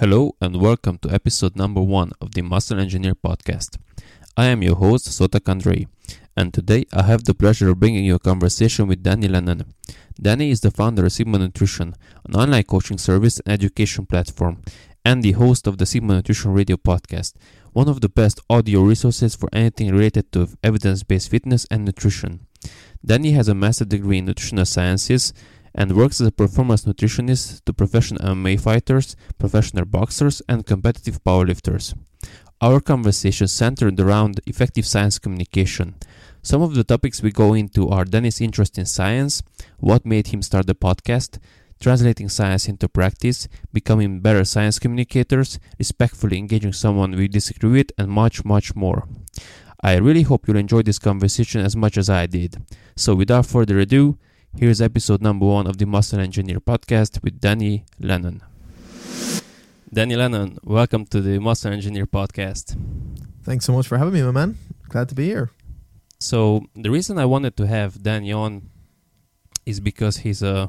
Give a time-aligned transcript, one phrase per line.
[0.00, 3.78] Hello and welcome to episode number one of the Muscle Engineer podcast.
[4.36, 5.88] I am your host, Szoták András,
[6.36, 9.74] and today I have the pleasure of bringing you a conversation with Danny Lennon.
[10.14, 14.62] Danny is the founder of Sigma Nutrition, an online coaching service and education platform,
[15.04, 17.34] and the host of the Sigma Nutrition Radio podcast,
[17.72, 22.46] one of the best audio resources for anything related to evidence based fitness and nutrition.
[23.04, 25.32] Danny has a master's degree in nutritional sciences
[25.74, 31.94] and works as a performance nutritionist to professional MMA fighters, professional boxers, and competitive powerlifters.
[32.60, 35.94] Our conversation centered around effective science communication.
[36.42, 39.42] Some of the topics we go into are Danny's interest in science,
[39.78, 41.38] what made him start the podcast,
[41.80, 48.08] translating science into practice, becoming better science communicators, respectfully engaging someone we disagree with, and
[48.08, 49.06] much, much more.
[49.80, 52.56] I really hope you'll enjoy this conversation as much as I did.
[52.96, 54.18] So, without further ado,
[54.58, 58.42] Here's episode number one of the Muscle Engineer podcast with Danny Lennon.
[59.94, 62.76] Danny Lennon, welcome to the Muscle Engineer podcast.
[63.44, 64.58] Thanks so much for having me, my man.
[64.88, 65.52] Glad to be here.
[66.18, 68.68] So, the reason I wanted to have Danny on
[69.64, 70.68] is because he's a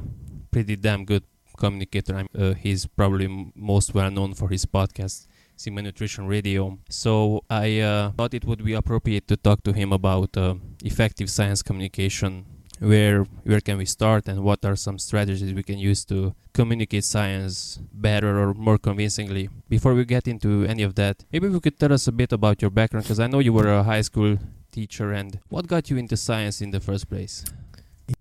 [0.52, 1.24] pretty damn good
[1.58, 2.28] communicator.
[2.32, 6.78] Uh, he's probably m- most well known for his podcast, Sigma Nutrition Radio.
[6.88, 11.28] So, I uh, thought it would be appropriate to talk to him about uh, effective
[11.28, 12.46] science communication
[12.80, 17.04] where where can we start and what are some strategies we can use to communicate
[17.04, 19.50] science better or more convincingly?
[19.68, 22.62] Before we get into any of that maybe we could tell us a bit about
[22.62, 24.38] your background because i know you were a high school
[24.72, 27.44] teacher and what got you into science in the first place?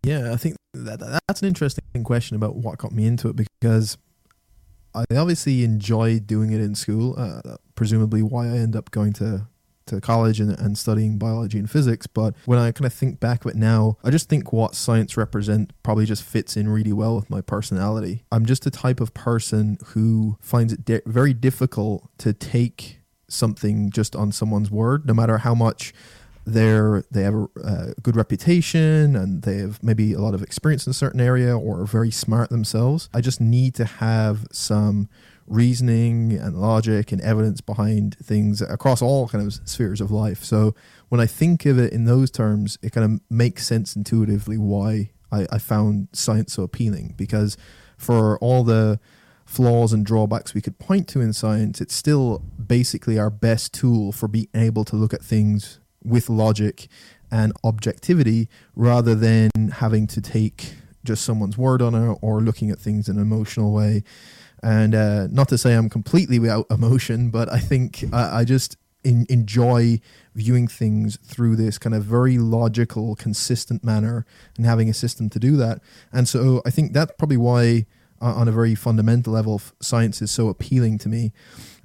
[0.04, 3.98] Yeah i think that that's an interesting question about what got me into it because
[4.94, 7.16] i obviously enjoyed doing it in school.
[7.18, 9.48] Uh, presumably why i end up going to
[9.90, 12.08] to college and, and studying biology and physics.
[12.08, 15.18] But when I kind of think back of it now, I just think what science
[15.18, 18.24] represent probably just fits in really well with my personality.
[18.32, 23.92] I'm just the type of person who finds it di- very difficult to take something
[23.92, 25.94] just on someone's word, no matter how much
[26.46, 30.88] they're they have a, a, good reputation and they have maybe a lot of experience
[30.88, 33.10] in a certain area or are very smart themselves.
[33.14, 35.10] I just need to have some
[35.50, 40.44] reasoning and logic and evidence behind things across all kind of spheres of life.
[40.44, 40.76] So
[41.10, 45.12] when I think of it in those terms, it kind of makes sense intuitively why
[45.32, 47.58] I, I found science so appealing because
[47.98, 49.00] for all the
[49.46, 54.12] flaws and drawbacks we could point to in science, it's still basically our best tool
[54.12, 56.88] for being able to look at things with logic
[57.32, 60.74] and objectivity rather than having to take
[61.04, 64.04] just someone's word on it or looking at things in an emotional way.
[64.62, 68.78] And uh, not to say I'm completely without emotion, but I think I, I just
[69.04, 70.02] in, enjoy
[70.36, 74.26] viewing things through this kind of very logical, consistent manner
[74.58, 75.82] and having a system to do that.
[76.12, 77.86] And so I think that's probably why,
[78.22, 81.32] uh, on a very fundamental level, science is so appealing to me.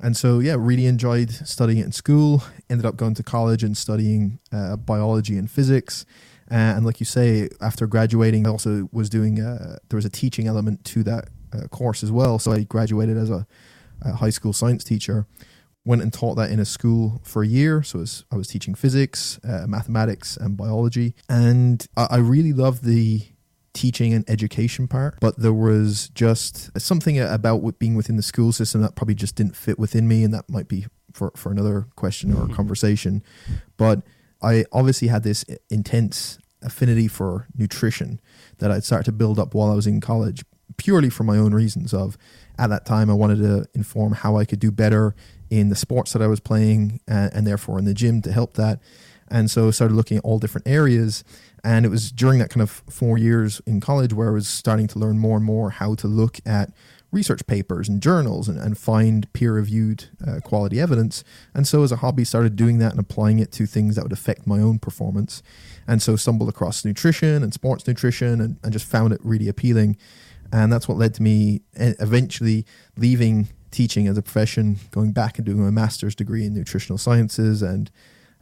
[0.00, 2.42] And so, yeah, really enjoyed studying it in school.
[2.68, 6.04] Ended up going to college and studying uh, biology and physics.
[6.50, 10.10] Uh, and like you say, after graduating, I also was doing, uh, there was a
[10.10, 12.38] teaching element to that uh, course as well.
[12.38, 13.46] So I graduated as a,
[14.02, 15.26] a, high school science teacher.
[15.86, 17.82] Went and taught that in a school for a year.
[17.82, 21.14] So was, I was teaching physics, uh, mathematics, and biology.
[21.28, 23.22] And I, I really loved the
[23.74, 28.80] teaching and education part, but there was just something about being within the school system
[28.80, 32.32] that probably just didn't fit within me, and that might be for, for another question
[32.32, 32.54] or mm-hmm.
[32.54, 33.22] conversation.
[33.76, 34.02] But
[34.40, 38.20] I obviously had this intense affinity for nutrition
[38.58, 40.44] that I'd started to build up while I was in college
[40.76, 42.16] purely for my own reasons of
[42.58, 45.14] at that time I wanted to inform how I could do better
[45.50, 48.54] in the sports that I was playing and, and therefore in the gym to help
[48.54, 48.80] that.
[49.28, 51.24] And so I started looking at all different areas.
[51.62, 54.86] And it was during that kind of four years in college where I was starting
[54.88, 56.70] to learn more and more how to look at
[57.10, 61.24] research papers and journals and, and find peer reviewed uh, quality evidence.
[61.54, 64.12] And so, as a hobby, started doing that and applying it to things that would
[64.12, 65.42] affect my own performance.
[65.86, 69.96] And so, stumbled across nutrition and sports nutrition and, and just found it really appealing
[70.54, 72.64] and that's what led to me eventually
[72.96, 77.60] leaving teaching as a profession, going back and doing my master's degree in nutritional sciences,
[77.60, 77.90] and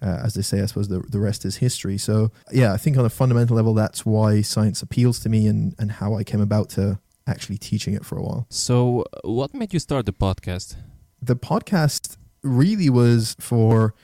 [0.03, 1.97] uh, as they say, I suppose the the rest is history.
[1.97, 5.75] So yeah, I think on a fundamental level, that's why science appeals to me, and
[5.79, 8.47] and how I came about to actually teaching it for a while.
[8.51, 10.77] So, what made you start the podcast?
[11.23, 13.95] The podcast really was for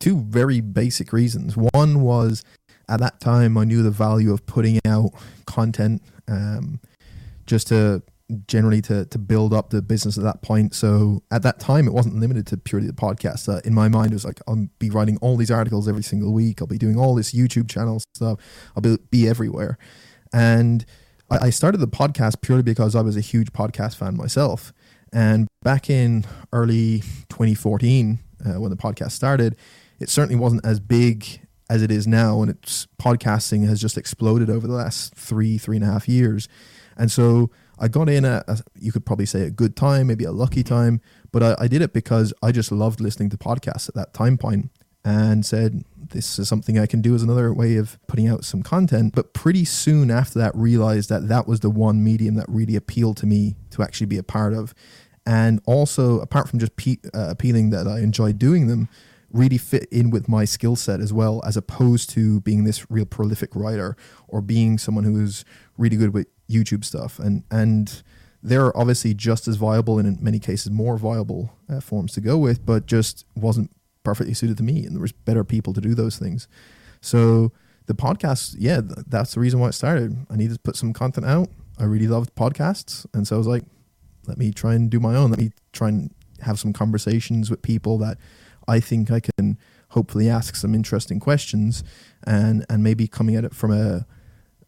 [0.00, 1.56] two very basic reasons.
[1.56, 2.42] One was
[2.88, 5.10] at that time I knew the value of putting out
[5.46, 6.02] content.
[6.26, 6.80] Um,
[7.46, 8.02] just to
[8.46, 10.74] generally to to build up the business at that point.
[10.74, 13.48] So at that time, it wasn't limited to purely the podcast.
[13.48, 16.32] Uh, in my mind, it was like I'll be writing all these articles every single
[16.32, 16.60] week.
[16.60, 18.38] I'll be doing all this YouTube channel stuff.
[18.76, 19.78] I'll be, be everywhere.
[20.32, 20.84] And
[21.30, 24.72] I, I started the podcast purely because I was a huge podcast fan myself.
[25.12, 29.56] And back in early 2014, uh, when the podcast started,
[30.00, 34.50] it certainly wasn't as big as it is now, and it's podcasting has just exploded
[34.50, 36.48] over the last three, three and a half years.
[36.96, 40.24] And so I got in at, a, you could probably say a good time, maybe
[40.24, 41.00] a lucky time,
[41.32, 44.38] but I, I did it because I just loved listening to podcasts at that time
[44.38, 44.70] point
[45.04, 48.62] and said, this is something I can do as another way of putting out some
[48.62, 49.14] content.
[49.14, 53.16] But pretty soon after that, realized that that was the one medium that really appealed
[53.18, 54.74] to me to actually be a part of.
[55.24, 58.88] And also, apart from just pe- uh, appealing that I enjoyed doing them,
[59.30, 63.06] really fit in with my skill set as well, as opposed to being this real
[63.06, 63.96] prolific writer
[64.28, 65.44] or being someone who is
[65.78, 67.18] really good with YouTube stuff.
[67.18, 68.02] And and
[68.42, 72.36] they're obviously just as viable and in many cases more viable uh, forms to go
[72.36, 73.70] with, but just wasn't
[74.02, 76.48] perfectly suited to me, and there was better people to do those things.
[77.00, 77.52] So
[77.86, 80.26] the podcast, yeah, th- that's the reason why it started.
[80.28, 81.48] I needed to put some content out.
[81.78, 83.64] I really loved podcasts, and so I was like,
[84.26, 85.30] let me try and do my own.
[85.30, 88.18] Let me try and have some conversations with people that
[88.66, 89.58] I think I can
[89.90, 91.84] hopefully ask some interesting questions,
[92.24, 94.06] and and maybe coming at it from a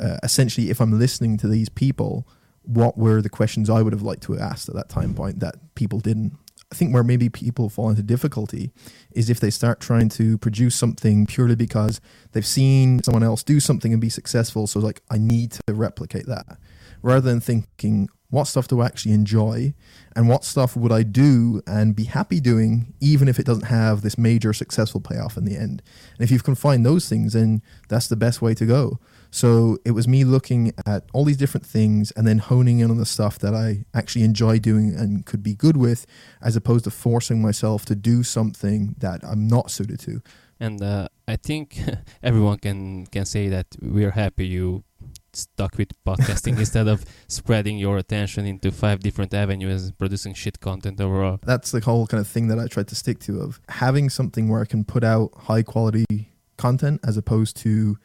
[0.01, 2.27] uh, essentially, if I'm listening to these people,
[2.63, 5.41] what were the questions I would have liked to have asked at that time point
[5.41, 6.37] that people didn't?
[6.73, 8.73] I think where maybe people fall into difficulty
[9.13, 12.01] is if they start trying to produce something purely because
[12.33, 14.67] they've seen someone else do something and be successful.
[14.67, 16.59] So, like, I need to replicate that
[17.05, 19.75] rather than thinking, what stuff do I actually enjoy
[20.17, 24.01] and what stuff would I do and be happy doing, even if it doesn't have
[24.01, 25.83] this major successful payoff in the end.
[26.15, 28.99] And if you've confined those things, then that's the best way to go.
[29.35, 32.99] So it was me looking at all these different things and then honing in on
[32.99, 36.07] the stuff that I actually enjoy doing and could be good with,
[36.41, 40.23] as opposed to forcing myself to do something that I'm not suited to.
[40.61, 41.81] And uh, I think
[42.23, 44.85] everyone can can say that we're happy you
[45.33, 51.01] stuck with podcasting instead of spreading your attention into five different avenues producing shit content
[51.01, 51.41] overall.
[51.43, 54.49] That's the whole kind of thing that I tried to stick to of having something
[54.49, 57.99] where I can put out high quality content as opposed to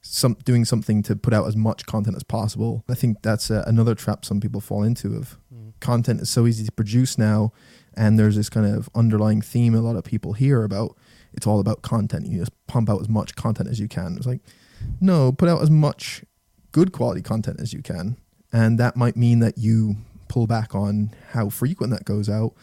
[0.00, 2.84] some doing something to put out as much content as possible.
[2.88, 5.72] I think that's a, another trap some people fall into of mm.
[5.80, 7.52] content is so easy to produce now
[7.98, 10.96] and there's this kind of underlying theme a lot of people hear about
[11.34, 12.26] it's all about content.
[12.26, 14.16] You just pump out as much content as you can.
[14.16, 14.40] It's like
[15.00, 16.24] no, put out as much
[16.72, 18.16] good quality content as you can.
[18.52, 19.96] And that might mean that you
[20.28, 22.54] pull back on how frequent that goes out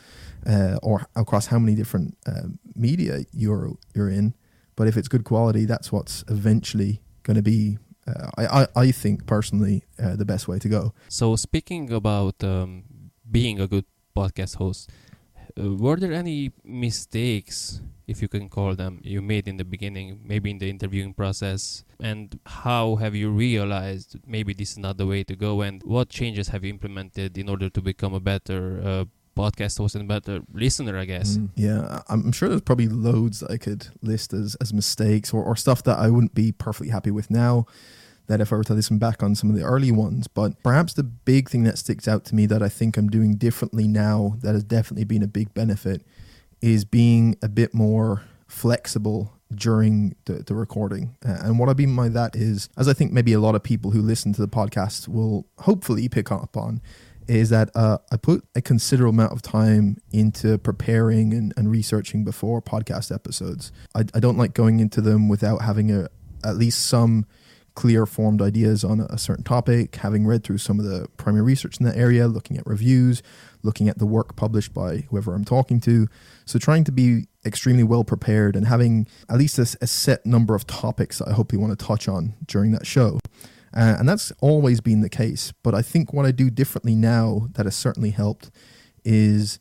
[0.46, 4.34] uh, or across how many different uh, media you're you're in.
[4.76, 7.78] But if it's good quality, that's what's eventually going to be,
[8.08, 10.94] uh, I, I, think personally, uh, the best way to go.
[11.10, 12.84] So, speaking about um,
[13.30, 13.86] being a good
[14.16, 14.90] podcast host,
[15.60, 20.22] uh, were there any mistakes, if you can call them, you made in the beginning,
[20.24, 21.84] maybe in the interviewing process?
[22.00, 25.62] And how have you realized maybe this is not the way to go?
[25.62, 29.96] And what changes have you implemented in order to become a better uh, podcast host
[29.96, 31.38] and better listener, I guess.
[31.38, 35.56] Mm, yeah, I'm sure there's probably loads I could list as, as mistakes or, or
[35.56, 37.66] stuff that I wouldn't be perfectly happy with now.
[38.28, 40.94] That if I were to listen back on some of the early ones, but perhaps
[40.94, 44.38] the big thing that sticks out to me that I think I'm doing differently now
[44.42, 46.02] that has definitely been a big benefit
[46.60, 51.16] is being a bit more flexible during the, the recording.
[51.22, 53.92] And what I mean by that is, as I think maybe a lot of people
[53.92, 56.82] who listen to the podcast will hopefully pick up on,
[57.28, 62.24] is that uh, I put a considerable amount of time into preparing and, and researching
[62.24, 63.72] before podcast episodes.
[63.96, 66.10] I, I, don't like going into them without having a
[66.44, 67.26] at least some
[67.74, 71.78] clear formed ideas on a, certain topic, having read through some of the primary research
[71.80, 73.22] in that area, looking at reviews,
[73.64, 76.08] looking at the work published by whoever I'm talking to.
[76.46, 80.56] So trying to be extremely well prepared and having at least a, a set number
[80.56, 83.20] of topics that I hope you want to touch on during that show.
[83.76, 85.54] Uh, and that's always been the case.
[85.64, 88.50] But I think what I do differently now that has certainly helped
[89.04, 89.60] is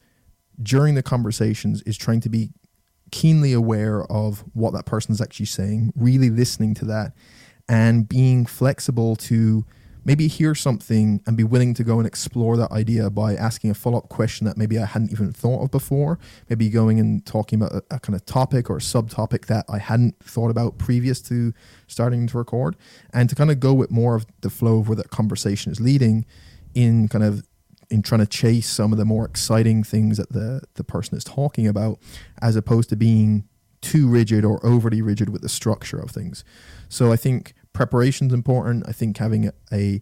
[0.62, 2.50] during the conversations is trying to be
[3.10, 7.12] keenly aware of what that person is actually saying, really listening to that,
[7.68, 9.64] and being flexible to
[10.04, 13.74] maybe hear something and be willing to go and explore that idea by asking a
[13.74, 16.18] follow up question that maybe I hadn't even thought of before.
[16.48, 20.18] Maybe going and talking about a, a, kind of topic or subtopic that I hadn't
[20.20, 21.52] thought about previous to
[21.86, 22.76] starting to record,
[23.12, 25.80] and to kind of go with more of the flow of where that conversation is
[25.80, 26.24] leading
[26.74, 27.46] in kind of
[27.90, 31.24] in trying to chase some of the more exciting things that the the person is
[31.24, 31.98] talking about
[32.40, 33.44] as opposed to being
[33.80, 36.42] too rigid or overly rigid with the structure of things.
[36.88, 38.88] So I think preparation is important.
[38.88, 40.00] I think having a,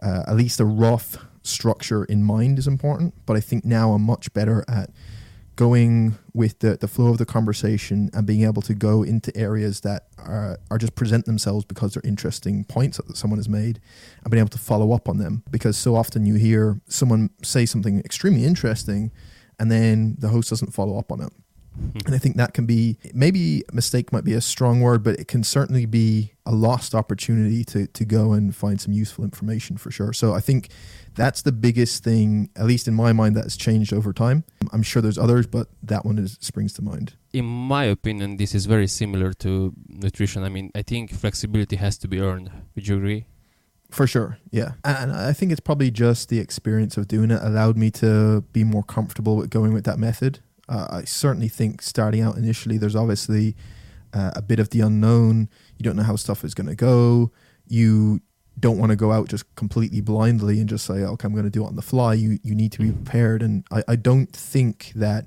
[0.00, 3.14] uh, at least a rough structure in mind is important.
[3.26, 4.90] But I think now I'm much better at
[5.56, 9.82] going with the, the flow of the conversation and being able to go into areas
[9.82, 13.80] that are, are just present themselves because they're interesting points that someone has made
[14.24, 15.44] and being able to follow up on them.
[15.50, 19.12] Because so often you hear someone say something extremely interesting
[19.58, 21.32] and then the host doesn't follow up on it.
[22.06, 25.28] And I think that can be maybe mistake might be a strong word, but it
[25.28, 29.90] can certainly be a lost opportunity to to go and find some useful information for
[29.90, 30.12] sure.
[30.12, 30.68] So I think
[31.14, 34.44] that's the biggest thing, at least in my mind, that has changed over time.
[34.72, 37.14] I'm sure there's others, but that one is, springs to mind.
[37.32, 40.42] In my opinion, this is very similar to nutrition.
[40.42, 42.50] I mean, I think flexibility has to be earned.
[42.74, 43.26] Would you agree?
[43.90, 44.72] For sure, yeah.
[44.84, 48.64] And I think it's probably just the experience of doing it allowed me to be
[48.64, 50.40] more comfortable with going with that method.
[50.68, 53.56] Uh, I certainly think starting out initially, there's obviously
[54.12, 55.48] uh, a bit of the unknown.
[55.78, 57.32] You don't know how stuff is going to go.
[57.66, 58.20] You
[58.58, 61.50] don't want to go out just completely blindly and just say, okay, I'm going to
[61.50, 62.14] do it on the fly.
[62.14, 63.42] You you need to be prepared.
[63.42, 65.26] And I, I don't think that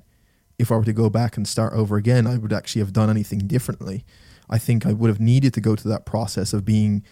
[0.58, 3.10] if I were to go back and start over again, I would actually have done
[3.10, 4.04] anything differently.
[4.50, 7.04] I think I would have needed to go to that process of being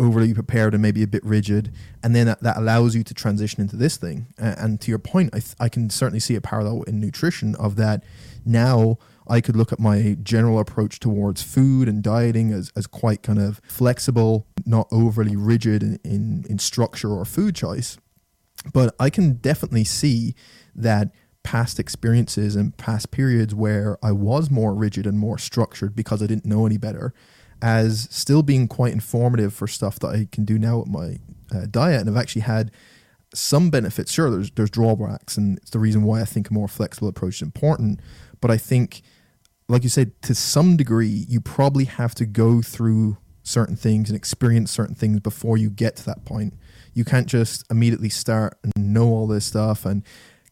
[0.00, 1.72] overly prepared and maybe a bit rigid.
[2.02, 4.26] And then that, that allows you to transition into this thing.
[4.38, 7.54] And, and to your point, I, th- I can certainly see a parallel in nutrition
[7.56, 8.02] of that
[8.44, 13.22] now I could look at my general approach towards food and dieting as, as quite
[13.22, 17.96] kind of flexible, not overly rigid in, in, in structure or food choice.
[18.72, 20.34] But I can definitely see
[20.74, 26.22] that past experiences and past periods where I was more rigid and more structured because
[26.22, 27.12] I didn't know any better
[27.62, 31.16] as still being quite informative for stuff that I can do now with my
[31.54, 32.00] uh, diet.
[32.00, 32.70] And I've actually had
[33.32, 34.12] some benefits.
[34.12, 37.36] Sure, there's there's drawbacks, and it's the reason why I think a more flexible approach
[37.36, 38.00] is important.
[38.40, 39.02] But I think
[39.68, 44.16] like you said, to some degree, you probably have to go through certain things and
[44.16, 46.54] experience certain things before you get to that point.
[46.94, 50.02] You can't just immediately start and know all this stuff and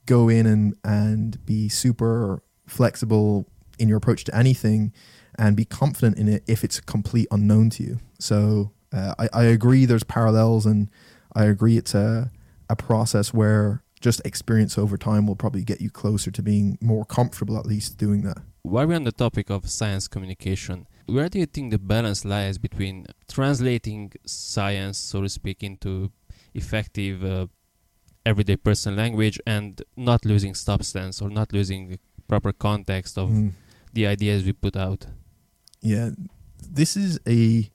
[0.06, 3.46] go in and, and be super flexible
[3.78, 4.92] in your approach to anything
[5.40, 7.98] and be confident in it if it's a complete unknown to you.
[8.18, 10.90] So uh, I, I agree there's parallels and
[11.34, 12.30] I agree it's a,
[12.68, 17.06] a process where just experience over time will probably get you closer to being more
[17.06, 18.38] comfortable at least doing that.
[18.62, 22.58] While we're on the topic of science communication, where do you think the balance lies
[22.58, 26.12] between translating science, so to speak, into
[26.52, 27.46] effective uh,
[28.26, 33.52] everyday person language and not losing substance or not losing the proper context of mm.
[33.94, 35.06] the ideas we put out?
[35.80, 36.10] Yeah,
[36.68, 37.70] this is a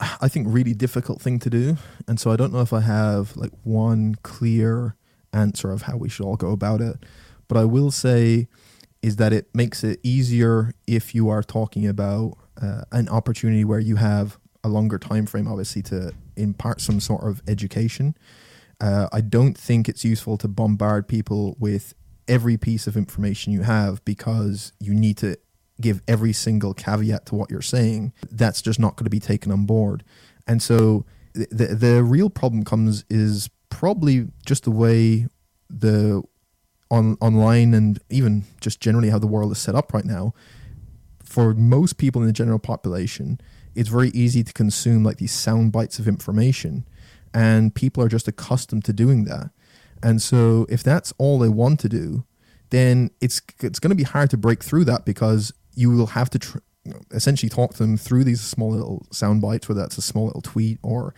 [0.00, 1.76] I think really difficult thing to do,
[2.08, 4.96] and so I don't know if I have like one clear
[5.32, 6.96] answer of how we should all go about it.
[7.48, 8.48] But I will say
[9.02, 13.80] is that it makes it easier if you are talking about uh, an opportunity where
[13.80, 18.14] you have a longer time frame, obviously, to impart some sort of education.
[18.80, 21.94] Uh, I don't think it's useful to bombard people with
[22.28, 25.36] every piece of information you have because you need to
[25.80, 28.12] give every single caveat to what you're saying.
[28.30, 30.04] That's just not going to be taken on board.
[30.46, 35.26] And so the the real problem comes is probably just the way
[35.68, 36.22] the
[36.90, 40.34] on online and even just generally how the world is set up right now,
[41.22, 43.40] for most people in the general population,
[43.74, 46.84] it's very easy to consume like these sound bites of information.
[47.32, 49.50] And people are just accustomed to doing that.
[50.02, 52.24] And so if that's all they want to do,
[52.70, 56.30] then it's it's going to be hard to break through that because you will have
[56.30, 56.58] to tr-
[57.10, 60.42] essentially talk to them through these small little sound bites, whether that's a small little
[60.42, 61.14] tweet or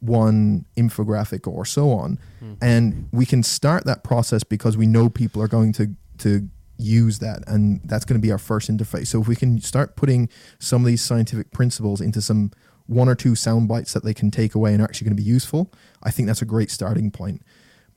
[0.00, 2.18] one infographic or so on.
[2.42, 2.56] Mm.
[2.60, 7.18] And we can start that process because we know people are going to to use
[7.18, 9.08] that and that's going to be our first interface.
[9.08, 10.28] So if we can start putting
[10.60, 12.52] some of these scientific principles into some
[12.86, 15.22] one or two sound bites that they can take away and are actually going to
[15.22, 17.42] be useful, I think that's a great starting point.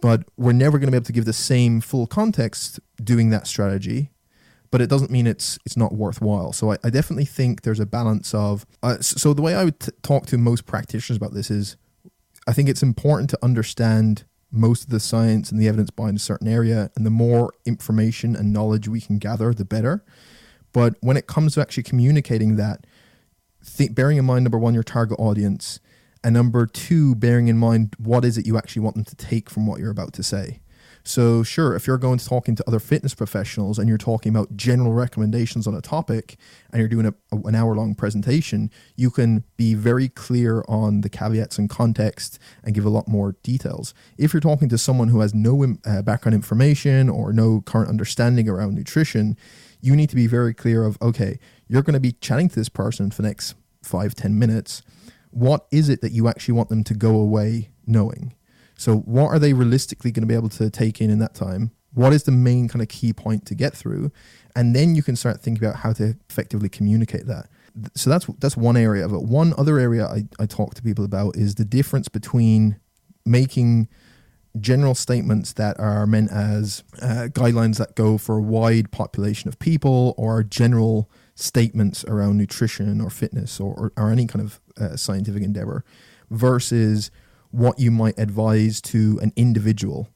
[0.02, 3.46] But we're never going to be able to give the same full context doing that
[3.46, 4.10] strategy
[4.72, 6.54] but it doesn't mean it's it's not worthwhile.
[6.54, 8.66] So I, I definitely think there's a balance of.
[8.82, 11.76] Uh, so the way I would t- talk to most practitioners about this is
[12.48, 16.20] I think it's important to understand most of the science and the evidence behind a
[16.20, 20.04] certain area, and the more information and knowledge we can gather, the better.
[20.74, 22.86] But when it comes to actually communicating that,
[23.78, 25.80] th- bearing in mind number one, your target audience,
[26.24, 29.50] and number two, bearing in mind what is it you actually want them to take
[29.50, 30.62] from what you're about to say.
[31.04, 34.56] So, sure, if you're going to talking to other fitness professionals and you're talking about
[34.56, 36.38] general recommendations on a topic
[36.72, 41.10] and you're doing a, an hour long presentation, you can be very clear on the
[41.10, 43.94] caveats and context and give a lot more details.
[44.18, 48.48] If you're talking to someone who has no uh, background information or no current understanding
[48.48, 49.38] around nutrition,
[49.82, 52.70] you need to be very clear of okay, you're going to be chatting to this
[52.70, 54.84] person for the next five, ten minutes.
[55.32, 58.36] What is it that you actually want them to go away knowing?
[58.82, 61.72] So, what are they realistically going to be able to take in in that time?
[61.94, 64.12] what is the main kind of key point to get through?
[64.56, 67.48] And then you can start thinking about how to effectively communicate that.
[67.96, 69.22] So that's that's one area of it.
[69.22, 72.78] One other area I, I talk to people about is the difference between
[73.26, 73.88] making
[74.60, 79.58] general statements that are meant as uh, guidelines that go for a wide population of
[79.60, 84.98] people or general statements around nutrition or fitness or, or, or any kind of uh,
[84.98, 85.86] scientific endeavor
[86.30, 87.10] versus
[87.52, 90.10] what you might advise to an individual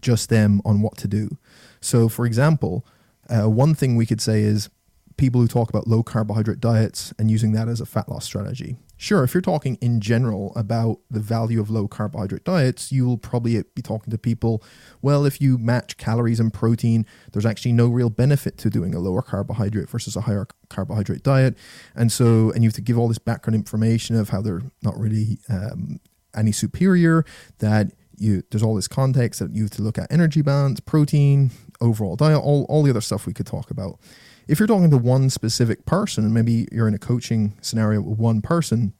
[0.00, 1.38] just them on what to do.
[1.80, 2.86] So, for example,
[3.28, 4.68] uh, one thing we could say is
[5.16, 8.76] people who talk about low carbohydrate diets and using that as a fat loss strategy.
[8.96, 13.62] Sure, if you're talking in general about the value of low carbohydrate diets, you'll probably
[13.74, 14.62] be talking to people,
[15.02, 19.00] well, if you match calories and protein, there's actually no real benefit to doing a
[19.00, 21.56] lower carbohydrate versus a higher carbohydrate diet.
[21.94, 24.98] And so, and you have to give all this background information of how they're not
[24.98, 26.00] really um,
[26.36, 27.24] any superior,
[27.58, 31.50] that you there's all this context that you have to look at energy balance, protein,
[31.80, 33.98] overall diet, all, all the other stuff we could talk about.
[34.46, 38.42] If you're talking to one specific person, maybe you're in a coaching scenario with one
[38.42, 38.92] person,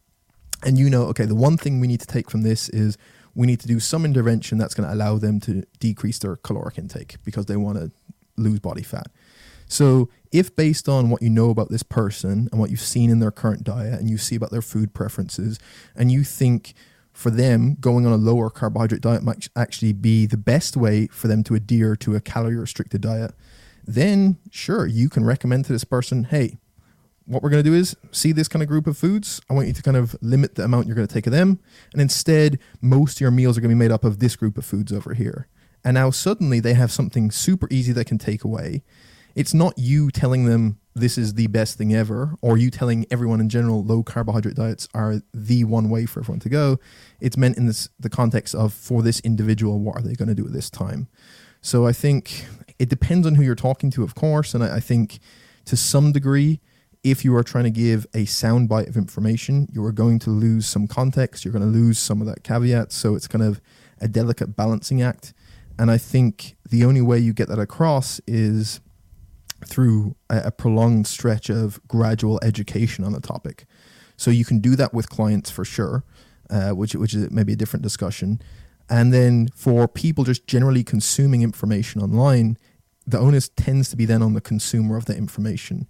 [0.65, 2.97] and you know, okay, the one thing we need to take from this is
[3.35, 6.79] we need to do some intervention that's going to allow them to decrease their caloric
[6.79, 7.91] intake because they want to
[8.37, 9.09] lose body fat.
[9.67, 13.19] So, if based on what you know about this person and what you've seen in
[13.21, 15.59] their current diet and you see about their food preferences,
[15.97, 16.75] and you think
[17.15, 21.29] for them, going on a lower carbohydrate diet might actually be the best way for
[21.29, 23.33] them to adhere to a calorie restricted diet,
[23.87, 26.59] then sure, you can recommend to this person, hey,
[27.27, 29.41] what we're going to do is see this kind of group of foods.
[29.49, 31.61] I want you to kind of limit the amount you're going to take of them.
[31.93, 34.59] And instead, most of your meals are going to be made up of this group
[34.59, 35.49] of foods over here.
[35.85, 38.83] And now suddenly they have something super easy they can take away.
[39.35, 43.41] It's not you telling them this is the best thing ever, or you telling everyone
[43.41, 46.79] in general low carbohydrate diets are the one way for everyone to go.
[47.21, 50.35] It's meant in this the context of for this individual, what are they going to
[50.35, 51.09] do at this time?
[51.61, 52.47] So I think
[52.79, 55.19] it depends on who you're talking to, of course, and I, I think
[55.65, 56.61] to some degree,
[57.03, 60.31] if you are trying to give a sound bite of information, you are going to
[60.31, 61.45] lose some context.
[61.45, 62.93] You're going to lose some of that caveat.
[62.93, 63.61] So it's kind of
[64.01, 65.35] a delicate balancing act.
[65.79, 68.81] And I think the only way you get that across is
[69.67, 73.67] through a, a prolonged stretch of gradual education on the topic.
[74.17, 76.05] So you can do that with clients for sure,
[76.51, 78.41] uh, which which is maybe a different discussion.
[78.89, 82.59] And then for people just generally consuming information online,
[83.07, 85.87] the onus tends to be then on the consumer of the information.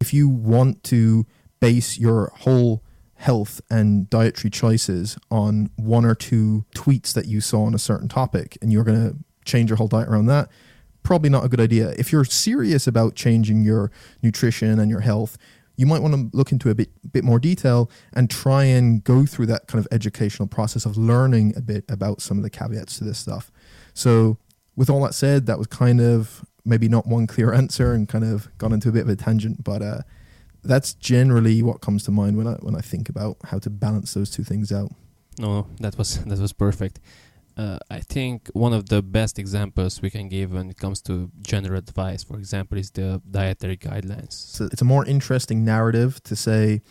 [0.00, 1.26] If you want to
[1.60, 2.82] base your whole
[3.14, 8.08] health and dietary choices on one or two tweets that you saw on a certain
[8.08, 10.48] topic and you're going to change your whole diet around that,
[11.06, 11.90] probably not a good idea.
[11.96, 13.92] If you're serious about changing your
[14.24, 15.38] nutrition and your health,
[15.76, 19.24] you might want to look into a bit bit more detail and try and go
[19.24, 22.98] through that kind of educational process of learning a bit about some of the caveats
[22.98, 23.52] to this stuff.
[23.94, 24.38] So,
[24.74, 28.24] with all that said, that was kind of maybe not one clear answer and kind
[28.24, 30.00] of got into a bit of a tangent, but uh,
[30.64, 34.12] that's generally what comes to mind when I when I think about how to balance
[34.14, 34.90] those two things out.
[35.38, 36.98] No, that was that was perfect
[37.56, 41.30] uh, I think one of the best examples we can give when it comes to
[41.40, 44.32] general advice, for example, is the dietary guidelines.
[44.32, 46.82] So it's a more interesting narrative to say,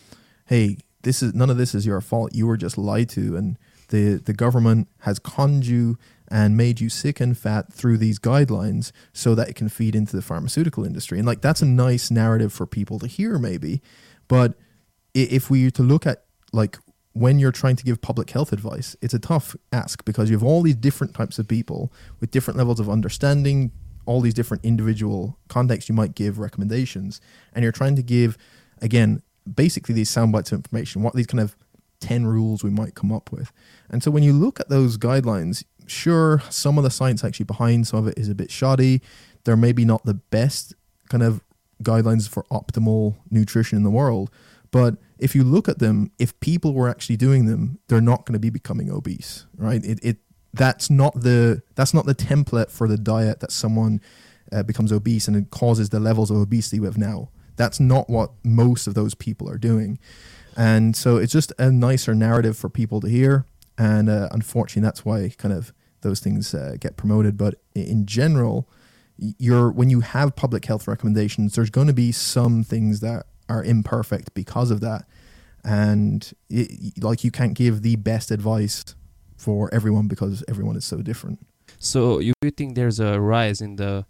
[0.46, 2.34] "Hey, this is none of this is your fault.
[2.34, 5.98] You were just lied to, and the the government has conned you
[6.28, 10.16] and made you sick and fat through these guidelines, so that it can feed into
[10.16, 13.82] the pharmaceutical industry." And like that's a nice narrative for people to hear, maybe,
[14.26, 14.54] but
[15.14, 16.78] if we were to look at like
[17.16, 20.42] when you're trying to give public health advice, it's a tough ask because you have
[20.42, 23.72] all these different types of people with different levels of understanding,
[24.04, 27.20] all these different individual contexts you might give recommendations,
[27.54, 28.36] and you're trying to give,
[28.82, 31.56] again, basically these sound bites of information, what these kind of
[32.00, 33.50] 10 rules we might come up with.
[33.88, 37.86] And so when you look at those guidelines, sure, some of the science actually behind
[37.86, 39.00] some of it is a bit shoddy.
[39.44, 40.74] They're maybe not the best
[41.08, 41.42] kind of
[41.82, 44.30] guidelines for optimal nutrition in the world,
[44.76, 48.34] but if you look at them, if people were actually doing them, they're not going
[48.34, 49.82] to be becoming obese, right?
[49.82, 50.18] It, it
[50.52, 54.02] that's not the that's not the template for the diet that someone
[54.52, 57.30] uh, becomes obese and it causes the levels of obesity we have now.
[57.56, 59.98] That's not what most of those people are doing,
[60.56, 63.46] and so it's just a nicer narrative for people to hear.
[63.78, 67.38] And uh, unfortunately, that's why kind of those things uh, get promoted.
[67.38, 68.68] But in general,
[69.16, 73.62] you're when you have public health recommendations, there's going to be some things that are
[73.62, 75.06] imperfect because of that.
[75.64, 78.94] And it, like you can't give the best advice
[79.36, 81.44] for everyone because everyone is so different.
[81.78, 84.06] So you think there's a rise in the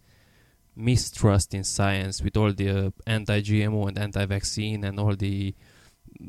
[0.76, 5.54] mistrust in science with all the uh, anti-GMO and anti-vaccine and all the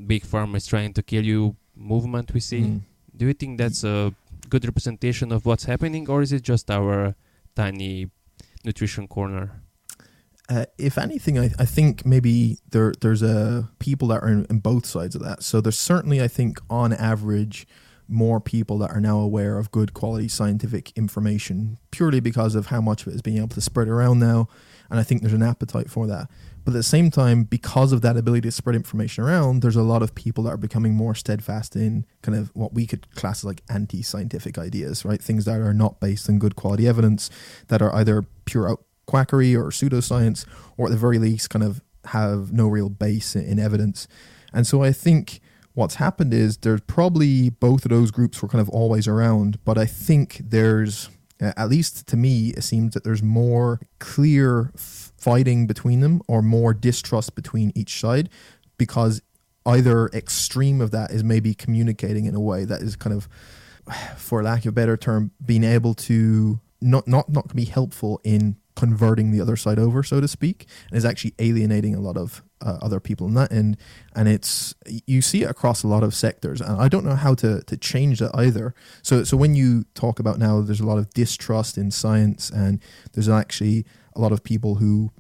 [0.06, 2.62] big pharma's trying to kill you movement we see?
[2.62, 2.82] Mm.
[3.16, 4.14] Do you think that's a
[4.50, 7.16] good representation of what's happening, or is it just our
[7.56, 8.10] tiny
[8.64, 9.64] nutrition corner?
[10.50, 14.60] Uh, if anything, I, I think maybe there there's a people that are in, in
[14.60, 15.44] both sides of that.
[15.44, 17.68] So there's certainly, I think, on average,
[18.08, 22.80] more people that are now aware of good quality scientific information purely because of how
[22.80, 24.48] much of it is being able to spread around now.
[24.90, 26.30] And I think there's an appetite for that.
[26.64, 29.84] But at the same time, because of that ability to spread information around, there's a
[29.84, 33.40] lot of people that are becoming more steadfast in kind of what we could class
[33.40, 35.22] as like anti scientific ideas, right?
[35.22, 37.30] Things that are not based on good quality evidence,
[37.68, 40.46] that are either pure out quackery or pseudoscience,
[40.78, 44.08] or at the very least, kind of have no real base in, evidence.
[44.54, 45.42] And so I think
[45.74, 49.78] what's happened is there's probably both of those groups were kind of always around, but
[49.78, 56.00] I think there's at least to me, it seems that there's more clear fighting between
[56.00, 58.30] them or more distrust between each side
[58.78, 59.22] because
[59.66, 63.28] either extreme of that is maybe communicating in a way that is kind of,
[64.18, 68.56] for lack of a better term, being able to not not not be helpful in
[68.78, 72.44] converting the other side over, so to speak, and is actually alienating a lot of
[72.62, 73.76] uh, other people in that end.
[74.16, 74.76] And it's
[75.08, 77.76] you see it across a lot of sectors, and I don't know how to to
[77.76, 78.76] change that either.
[79.02, 82.80] So so when you talk about now, there's a lot of distrust in science, and
[83.14, 83.84] there's actually
[84.16, 85.12] a lot of people who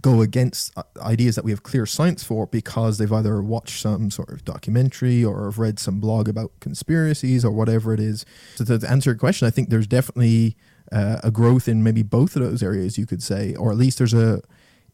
[0.00, 4.10] go against uh, ideas that we have clear science for because they've either watched some
[4.10, 8.26] sort of documentary or have read some blog about conspiracies or whatever it is.
[8.56, 10.56] So to answer your question, I think there's definitely
[10.94, 13.98] uh, a growth in maybe both of those areas, you could say, or at least
[13.98, 14.40] there's a.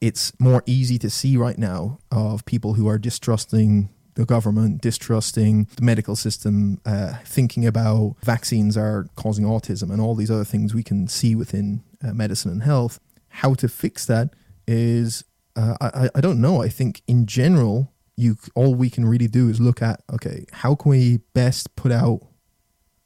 [0.00, 5.68] It's more easy to see right now of people who are distrusting the government, distrusting
[5.76, 10.72] the medical system, uh, thinking about vaccines are causing autism and all these other things
[10.72, 12.98] we can see within uh, medicine and health.
[13.28, 14.30] How to fix that
[14.66, 15.22] is,
[15.54, 16.62] uh, I, I don't know.
[16.62, 20.74] I think in general, you all we can really do is look at okay, how
[20.74, 22.20] can we best put out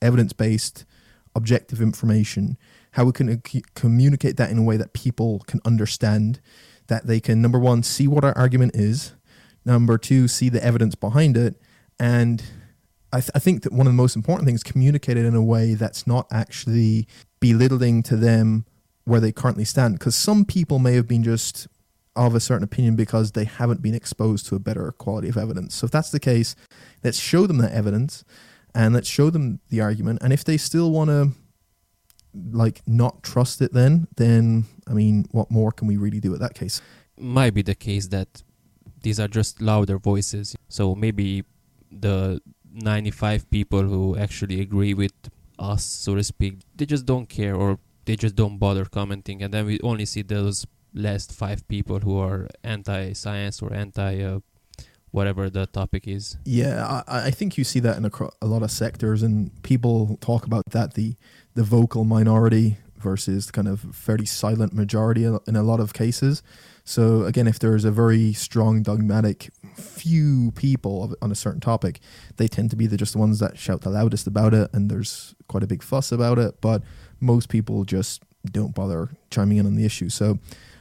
[0.01, 0.85] evidence based,
[1.35, 2.57] objective information
[2.95, 3.43] how we can
[3.75, 6.41] communicate that in a way that people can understand,
[6.87, 9.15] that they can, number one, see what our argument is,
[9.65, 11.61] number two, see the evidence behind it.
[11.99, 12.41] And
[13.13, 15.43] I, th- I think that one of the most important things, communicate it in a
[15.43, 17.09] way that's not actually
[17.41, 18.65] belittling to them
[19.05, 19.99] where they currently stand.
[19.99, 21.67] Because some people may have been just
[22.15, 25.75] of a certain opinion because they haven't been exposed to a better quality of evidence.
[25.75, 26.55] So if that's the case,
[27.03, 28.25] let's show them that evidence
[28.73, 30.21] and let's show them the argument.
[30.23, 31.33] And if they still want to
[32.53, 36.41] like not trust it then then i mean what more can we really do at
[36.41, 36.81] that case?
[37.17, 38.43] Might be the case that
[39.03, 40.57] these are just louder voices.
[40.69, 41.45] So maybe
[41.93, 42.41] the
[42.73, 45.13] 95 people who actually agree with
[45.57, 49.43] us so to speak they just don't care or they just don't bother commenting.
[49.43, 54.41] And then we only see those last five people who are anti-science or anti uh,
[55.11, 56.37] whatever the topic is.
[56.45, 58.11] Yeah, I, I think you see that in a,
[58.43, 60.95] a, lot of sectors, and people talk about that.
[60.95, 61.15] The
[61.55, 66.43] the vocal minority versus kind of fairly silent majority in a lot of cases.
[66.85, 72.01] So again, if there's a very strong dogmatic few people on a certain topic,
[72.37, 74.91] they tend to be the just the ones that shout the loudest about it, and
[74.91, 76.61] there's quite a big fuss about it.
[76.61, 76.83] But
[77.21, 80.09] most people just don't bother chiming in on the issue.
[80.09, 80.39] So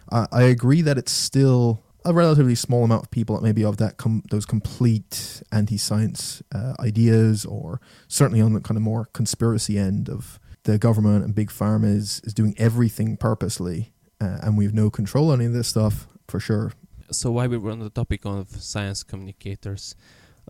[0.09, 3.97] I agree that it's still a relatively small amount of people that maybe of that
[3.97, 10.09] com- those complete anti-science uh, ideas, or certainly on the kind of more conspiracy end
[10.09, 14.73] of the government and big pharma is is doing everything purposely, uh, and we have
[14.73, 16.71] no control on any of this stuff for sure.
[17.12, 19.95] So while we were on the topic of science communicators,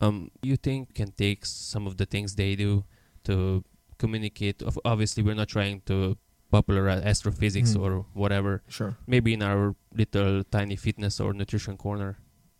[0.01, 2.85] um, you think can take some of the things they do
[3.25, 3.63] to
[3.97, 4.63] communicate?
[4.85, 6.17] Obviously, we're not trying to
[6.51, 7.81] popularize astrophysics mm.
[7.81, 8.61] or whatever.
[8.67, 8.95] Sure.
[9.07, 12.17] Maybe in our little tiny fitness or nutrition corner.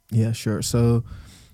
[0.09, 0.61] Yeah, sure.
[0.61, 1.03] So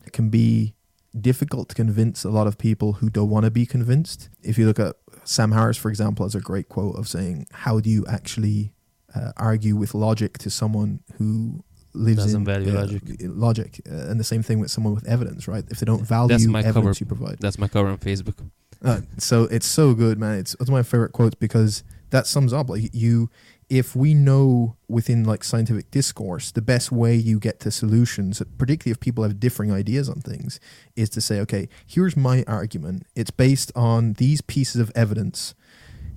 [0.05, 0.73] it can be
[1.19, 4.29] difficult to convince a lot of people who don't want to be convinced.
[4.41, 4.95] If you look at
[5.29, 8.73] Sam Harris, for example, has a great quote of saying, "How do you actually
[9.13, 11.63] uh, argue with logic to someone who
[11.93, 15.07] lives Doesn't in value uh, logic?" Logic, uh, and the same thing with someone with
[15.07, 15.63] evidence, right?
[15.69, 18.43] If they don't value evidence cover, you provide, that's my cover on Facebook.
[18.83, 20.39] Uh, so it's so good, man.
[20.39, 23.29] It's one of my favorite quotes because that sums up like you
[23.69, 28.91] if we know within like scientific discourse the best way you get to solutions particularly
[28.91, 30.59] if people have differing ideas on things
[30.95, 33.03] is to say okay here's my argument.
[33.15, 35.53] It's based on these pieces of evidence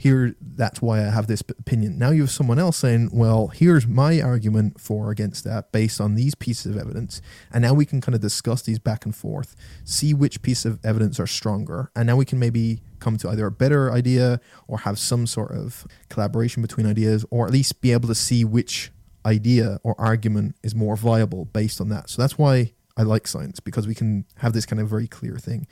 [0.03, 1.97] here that's why I have this opinion.
[1.97, 6.01] Now you have someone else saying, well, here's my argument for or against that based
[6.01, 7.23] on these pieces of evidence.
[7.53, 10.85] And now we can kind of discuss these back and forth, see which piece of
[10.85, 11.93] evidence are stronger.
[11.95, 15.53] And now we can maybe come to either a better idea or have some sort
[15.53, 18.91] of collaboration between ideas, or at least be able to see which
[19.25, 22.11] idea or argument is more viable based on that.
[22.11, 25.37] So that's why I like science because we can have this kind of very clear
[25.37, 25.69] thing.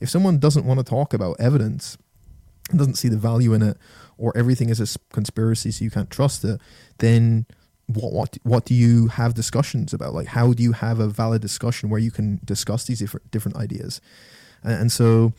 [0.00, 1.98] If someone doesn't want to talk about evidence,
[2.70, 3.76] doesn't see the value in it,
[4.18, 6.60] or everything is a conspiracy, so you can't trust it,
[6.98, 7.46] then
[7.86, 10.14] what what what do you have discussions about?
[10.14, 13.56] Like, how do you have a valid discussion where you can discuss these different different
[13.56, 14.00] ideas?
[14.62, 15.32] And, and so,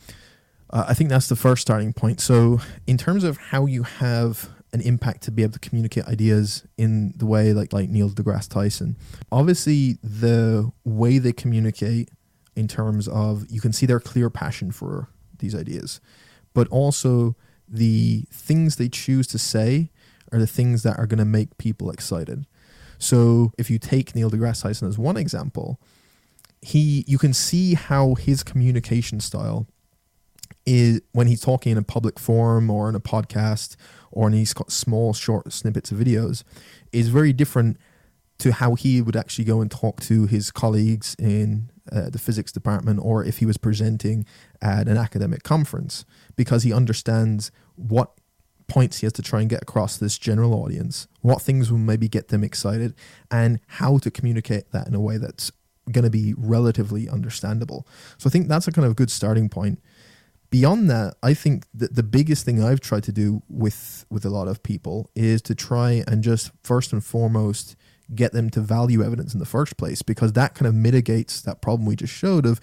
[0.70, 2.20] uh, I think that's the first starting point.
[2.20, 6.64] So, in terms of how you have an impact to be able to communicate ideas
[6.76, 8.96] in the way like like Neil deGrasse Tyson,
[9.32, 12.10] obviously the way they communicate
[12.54, 15.08] in terms of you can see their clear passion for
[15.38, 16.00] these ideas,
[16.56, 17.36] but also
[17.68, 19.90] the things they choose to say
[20.32, 22.46] are the things that are going to make people excited.
[22.96, 25.78] So if you take Neil deGrasse Tyson as one example,
[26.62, 29.66] he you can see how his communication style
[30.64, 33.76] is when he's talking in a public forum or in a podcast
[34.10, 36.42] or in these small short snippets of videos
[36.90, 37.76] is very different
[38.38, 42.50] to how he would actually go and talk to his colleagues in uh, the physics
[42.50, 44.24] department or if he was presenting
[44.62, 46.04] at an academic conference
[46.36, 48.12] because he understands what
[48.68, 52.08] points he has to try and get across this general audience, what things will maybe
[52.08, 52.94] get them excited,
[53.30, 55.52] and how to communicate that in a way that's
[55.92, 57.86] going to be relatively understandable.
[58.18, 59.80] So I think that's a kind of good starting point.
[60.50, 64.30] Beyond that, I think that the biggest thing I've tried to do with with a
[64.30, 67.76] lot of people is to try and just first and foremost
[68.14, 71.60] get them to value evidence in the first place because that kind of mitigates that
[71.60, 72.60] problem we just showed of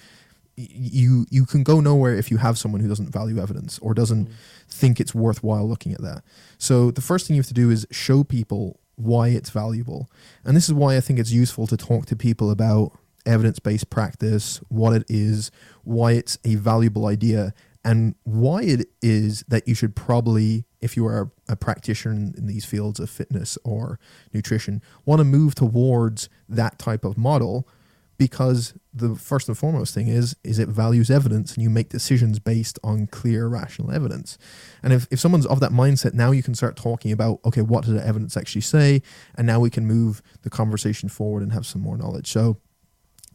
[0.56, 4.30] you you can go nowhere if you have someone who doesn't value evidence or doesn't
[4.30, 4.34] mm.
[4.68, 6.24] think it's worthwhile looking at that.
[6.58, 10.10] So the first thing you have to do is show people why it's valuable.
[10.44, 12.92] And this is why I think it's useful to talk to people about
[13.26, 15.50] evidence-based practice, what it is,
[15.84, 17.54] why it's a valuable idea
[17.86, 22.66] and why it is that you should probably if you are a, practitioner in these
[22.66, 24.00] fields of fitness or
[24.34, 27.68] nutrition want to move towards that type of model
[28.18, 32.40] because the first and foremost thing is is it values evidence and you make decisions
[32.40, 34.38] based on clear rational evidence.
[34.82, 37.86] And if, if someone's of that mindset now you can start talking about okay what
[37.86, 39.02] does the evidence actually say?
[39.36, 42.28] And now we can move the conversation forward and have some more knowledge.
[42.28, 42.58] So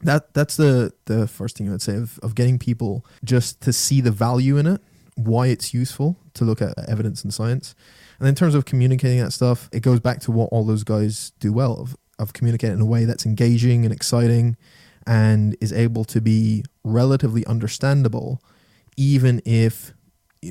[0.03, 3.73] that that's the the first thing i would say of, of getting people just to
[3.73, 4.81] see the value in it
[5.17, 7.75] why it's useful to look at evidence and science.
[8.21, 11.33] And in terms of communicating that stuff it goes back to what all those guys
[11.41, 14.57] do well of of communicating in a way that's engaging and exciting
[15.07, 18.43] and is able to be relatively understandable,
[18.97, 19.95] even if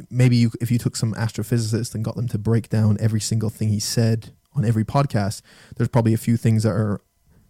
[0.10, 3.50] maybe you, if you took some astrophysicist and got them to break down every single
[3.50, 5.42] thing he said on every podcast,
[5.76, 7.02] there's probably a few things that are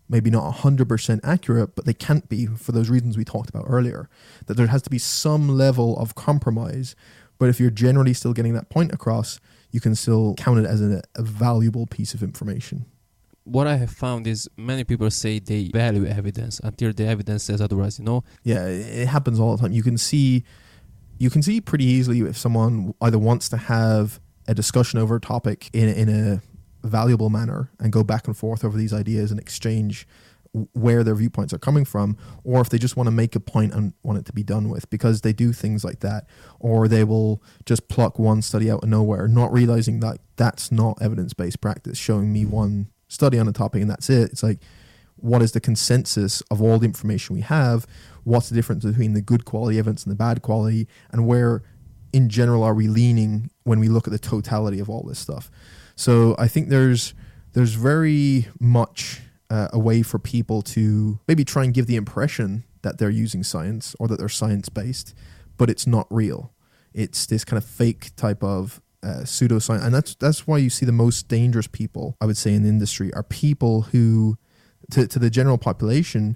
[0.10, 4.10] maybe not 100% accurate, but they can't be for those reasons we talked about earlier.
[4.46, 6.96] That there has to be some level of compromise.
[7.40, 9.40] But if you're generally still getting that point across,
[9.72, 12.86] you can still count it as a, a valuable piece of information
[13.48, 17.62] what I have found is many people say they value evidence until the evidence says
[17.62, 18.00] otherwise.
[18.00, 18.24] You know.
[18.44, 19.72] Yeah, it happens all the time.
[19.72, 20.44] You can see,
[21.18, 25.22] you can see pretty easily if someone either wants to have a discussion over a
[25.22, 26.42] topic in in a
[26.88, 30.08] valuable manner and go back and forth over these ideas and exchange
[30.74, 33.74] where their viewpoints are coming from, or if they just want to make a point
[33.74, 36.26] and want it to be done with, because they do things like that,
[36.60, 40.98] or they will just pluck one study out of nowhere, not realizing that that's not
[41.02, 44.32] evidence based practice, showing me one study on a topic and that's it.
[44.32, 44.60] It's like,
[45.16, 47.88] what is the consensus of all the information we have?
[48.24, 50.88] What's the difference between the good quality evidence and the bad quality?
[51.12, 51.64] And where,
[52.14, 55.50] in general, are we leaning when we look at the totality of all this stuff?
[55.96, 57.14] So I think there's
[57.54, 62.66] there's very much uh, a way for people to maybe try and give the impression
[62.84, 65.16] that they're using science or that they're science based,
[65.58, 66.54] but it's not real.
[66.94, 70.86] It's this kind of fake type of uh, pseudoscience, and that's that's why you see
[70.86, 74.38] the most dangerous people I would say in the industry are people who,
[74.92, 76.36] to to the general population,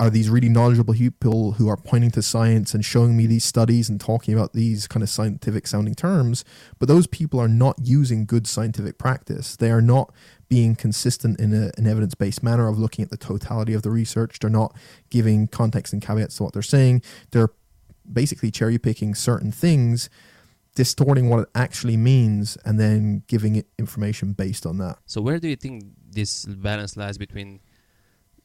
[0.00, 3.88] are these really knowledgeable people who are pointing to science and showing me these studies
[3.88, 6.44] and talking about these kind of scientific sounding terms.
[6.78, 9.56] But those people are not using good scientific practice.
[9.56, 10.12] They are not
[10.48, 13.90] being consistent in a, an evidence based manner of looking at the totality of the
[13.90, 14.38] research.
[14.38, 14.74] They're not
[15.10, 17.02] giving context and caveats to what they're saying.
[17.32, 17.50] They're
[18.10, 20.08] basically cherry picking certain things
[20.78, 24.96] distorting what it actually means and then giving it information based on that.
[25.06, 27.58] So where do you think this balance lies between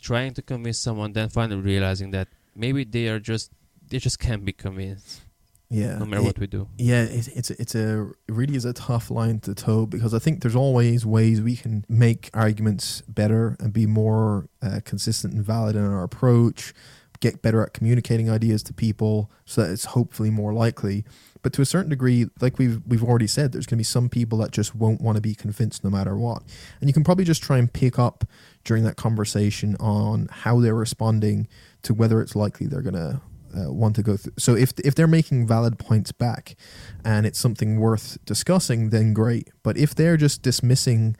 [0.01, 3.51] trying to convince someone then finally realizing that maybe they are just
[3.87, 5.21] they just can't be convinced?
[5.69, 6.67] Yeah, no matter it, what we do.
[6.79, 10.19] Yeah, it's it's it's a it really is a tough line to toe because I
[10.19, 15.45] think there's always ways we can make arguments better and be more uh, consistent and
[15.45, 16.73] valid in our approach,
[17.19, 21.05] get better at communicating ideas to people so that it's hopefully more likely.
[21.43, 24.09] But to a certain degree, like we've we've already said, there's going to be some
[24.09, 26.41] people that just won't want to be convinced no matter what.
[26.79, 28.23] And you can probably just try and pick up
[28.63, 31.47] during that conversation on how they're responding
[31.83, 33.21] to whether it's likely they're going to
[33.55, 34.33] uh, want to go through.
[34.39, 36.55] So if if they're making valid points back,
[37.03, 39.49] and it's something worth discussing, then great.
[39.63, 41.15] But if they're just dismissing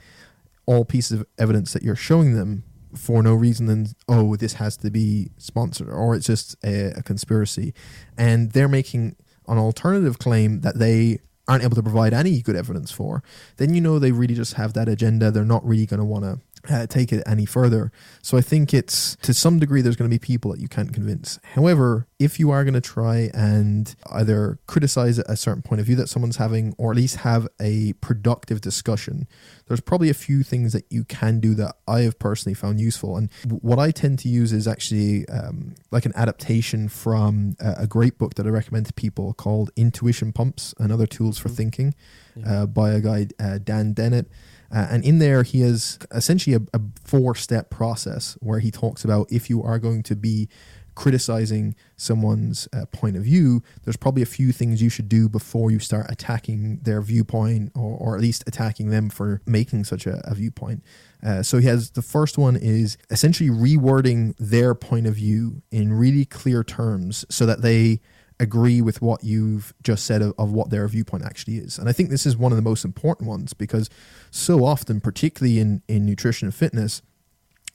[0.66, 2.64] all pieces of evidence that you're showing them
[2.96, 7.04] for no reason then oh this has to be sponsored or it's just a, a
[7.04, 7.74] conspiracy,
[8.18, 9.16] and they're making
[9.48, 13.22] an alternative claim that they aren't able to provide any good evidence for,
[13.58, 15.32] then you know they really just have that agenda.
[15.32, 17.92] They're not really going to want to uh, take it any further.
[18.22, 20.94] So I think it's to some degree there's going to be people that you can't
[20.94, 21.40] convince.
[21.44, 25.96] However, if you are going to try and either criticize a certain point of view
[25.98, 29.28] that someone's having, or at least have a productive discussion,
[29.68, 33.18] there's probably a few things that you can do that I have personally found useful.
[33.18, 38.18] And what I tend to use is actually um, like an adaptation from a, great
[38.18, 41.56] book that I recommend to people called Intuition Pumps and Other Tools for mm-hmm.
[41.56, 41.96] Thinking
[42.36, 42.64] yeah.
[42.64, 44.28] uh, by a guy, uh, Dan Dennett.
[44.74, 49.06] Uh, and in there, he has essentially a, a four step process where he talks
[49.06, 50.50] about if you are going to be
[50.96, 55.72] criticizing someone's uh, point of view, there's probably a few things you should do before
[55.72, 60.22] you start attacking their viewpoint or, or at least attacking them for making such a,
[60.30, 60.84] a viewpoint.
[61.24, 65.94] Uh, so he has the first one is essentially rewording their point of view in
[65.94, 68.00] really clear terms so that they
[68.44, 71.80] agree with what you've just said of, of, what their viewpoint actually is.
[71.80, 73.90] And I think this is one of the most important ones because
[74.30, 77.02] so often, particularly in, in nutrition and fitness,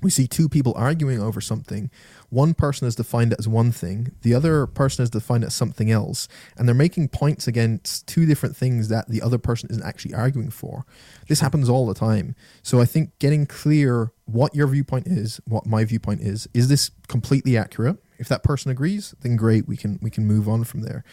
[0.00, 1.90] we see two people arguing over something.
[2.28, 5.54] One person has defined it as one thing, the other person has defined it as
[5.54, 9.83] something else, and they're making points against two different things that the other person isn't
[9.83, 10.85] actually arguing for.
[11.26, 12.37] This happens all the time.
[12.62, 16.92] So I think getting clear what your viewpoint is, what my viewpoint is, is this
[17.09, 17.96] completely accurate?
[18.18, 21.04] If that person agrees, then great, we can we can move on from there.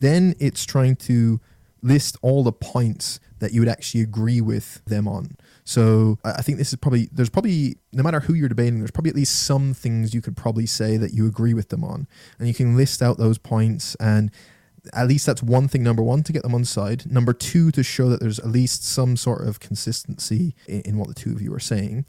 [0.00, 1.40] Then it's trying to
[1.82, 5.36] list all the points that you would actually agree with them on.
[5.64, 9.10] So I think this is probably there's probably no matter who you're debating, there's probably
[9.10, 12.06] at least some things you could probably say that you agree with them on,
[12.38, 14.30] and you can list out those points and.
[14.92, 15.82] At least that's one thing.
[15.82, 17.10] Number one, to get them on side.
[17.10, 21.08] Number two, to show that there's at least some sort of consistency in, in what
[21.08, 22.06] the two of you are saying,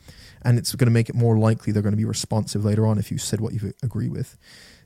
[0.47, 2.97] and it's going to make it more likely they're going to be responsive later on
[2.97, 4.37] if you said what you agree with.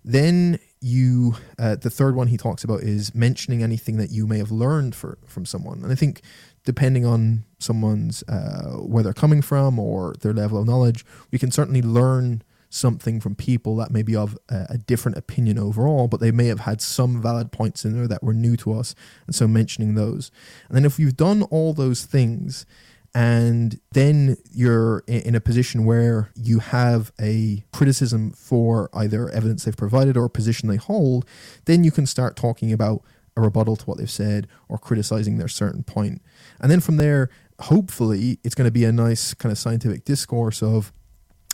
[0.03, 4.39] Then you, uh, the third one he talks about is mentioning anything that you may
[4.39, 5.83] have learned for, from someone.
[5.83, 6.21] And I think
[6.65, 11.51] depending on someone's, uh, where they're coming from or their level of knowledge, we can
[11.51, 16.21] certainly learn something from people that may be of a, a, different opinion overall, but
[16.21, 18.95] they may have had some valid points in there that were new to us.
[19.27, 20.31] And so mentioning those.
[20.69, 22.65] And then if you've done all those things,
[23.13, 29.75] and then you're in a position where you have a criticism for either evidence they've
[29.75, 31.25] provided or a position they hold,
[31.65, 33.03] then you can start talking about
[33.35, 36.21] a rebuttal to what they've said or criticizing their certain point.
[36.59, 40.63] And then from there, hopefully, it's going to be a nice kind of scientific discourse
[40.63, 40.93] of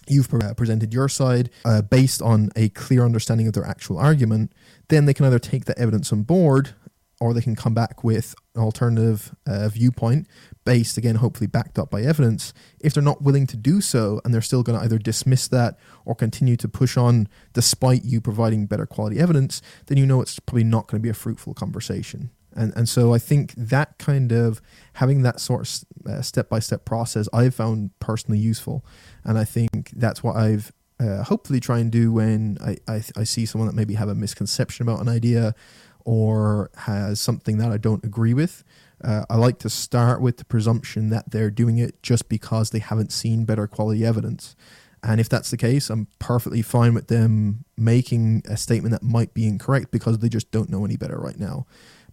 [0.08, 4.54] you've presented your side uh, based on a clear understanding of their actual argument.
[4.90, 6.76] Then they can either take the evidence on board
[7.20, 10.28] or they can come back with an alternative uh, viewpoint
[10.68, 12.54] based, again, hopefully backed up by evidence.
[12.82, 15.80] If they're not willing to do so and they're still going to either dismiss that
[16.04, 20.42] or continue to push on despite you providing better quality evidence, then you know it's
[20.42, 22.32] probably not going to be a fruitful conversation.
[22.54, 24.62] And, and so I think that kind of
[24.96, 25.62] having that sort
[26.06, 28.86] of step by step process I've found personally useful.
[29.24, 33.24] And I think that's what I've uh, hopefully try and do when I, I, I
[33.24, 35.56] see someone that maybe have a misconception about an idea
[36.04, 38.66] or has something that I don't agree with.
[39.04, 42.80] Uh, I like to start with the presumption that they're doing it just because they
[42.80, 44.56] haven't seen better quality evidence.
[45.04, 49.34] And if that's the case, I'm perfectly fine with them making a statement that might
[49.34, 51.68] be incorrect because they just don't know any better right now.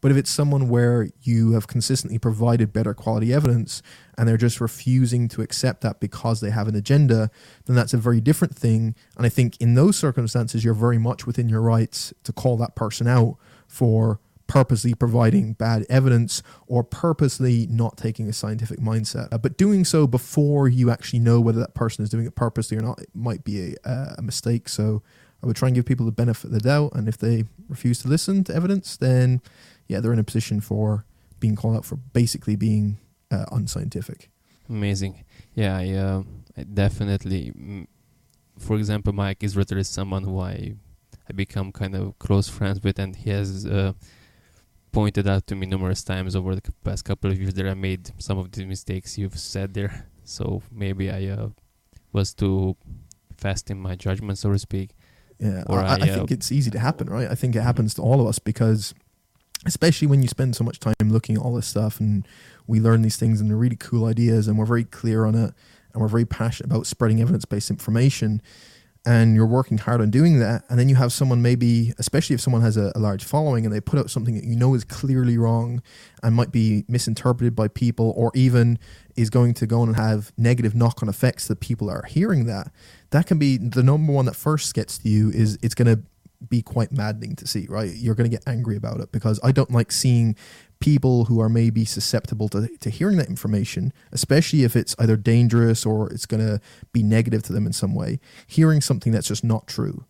[0.04, 3.80] But if it's someone where you have consistently provided better quality evidence
[4.18, 7.30] and they're just refusing to accept that because they have an agenda,
[7.64, 8.94] then that's a very different thing.
[9.16, 12.74] And I think in those circumstances, you're very much within your rights to call that
[12.74, 19.32] person out for purposely providing bad evidence or purposely not taking a scientific mindset.
[19.32, 22.76] Uh, but doing so before you actually know whether that person is doing it purposely
[22.76, 24.68] or not, it might be a, a mistake.
[24.68, 25.02] So
[25.42, 26.92] I would try and give people the benefit of the doubt.
[26.94, 29.40] And if they refuse to listen to evidence, then
[29.88, 31.04] yeah, they're in a position for
[31.40, 32.98] being called out for basically being
[33.30, 34.30] uh, unscientific.
[34.68, 35.24] Amazing.
[35.54, 36.22] Yeah, I, uh,
[36.56, 37.52] I definitely.
[37.52, 37.86] Mm,
[38.58, 40.74] for example, Mike Israetel is someone who I
[41.28, 43.92] I become kind of close friends with, and he has uh,
[44.94, 48.12] pointed out to me numerous times over the past couple of years that I made
[48.18, 50.06] some of the mistakes you've said there.
[50.24, 51.48] So maybe I uh,
[52.12, 52.76] was too
[53.36, 54.90] fast in my judgment, so to speak.
[55.40, 57.28] Yeah, or I, I, I think uh, it's easy to happen, right?
[57.28, 58.94] I think it happens to all of us because,
[59.66, 62.26] especially when you spend so much time looking at all this stuff and
[62.68, 65.52] we learn these things and they're really cool ideas and we're very clear on it
[65.92, 68.40] and we're very passionate about spreading evidence based information
[69.06, 72.40] and you're working hard on doing that, and then you have someone maybe, especially if
[72.40, 74.84] someone has a, a, large following, and they put out something that you know is
[74.84, 75.82] clearly wrong
[76.22, 78.78] and might be misinterpreted by people, or even
[79.16, 82.72] is going to go on and have negative knock-on effects that people are hearing that.
[83.10, 86.02] That can be the number one that first gets to you is it's going to
[86.48, 87.92] be quite maddening to see, right?
[87.94, 90.36] You're going to get angry about it because I don't like seeing
[90.84, 95.86] people who are maybe susceptible to, to hearing that information, especially if it's either dangerous
[95.86, 96.60] or it's going to
[96.92, 100.04] be negative to them in some way, hearing something that's just not true.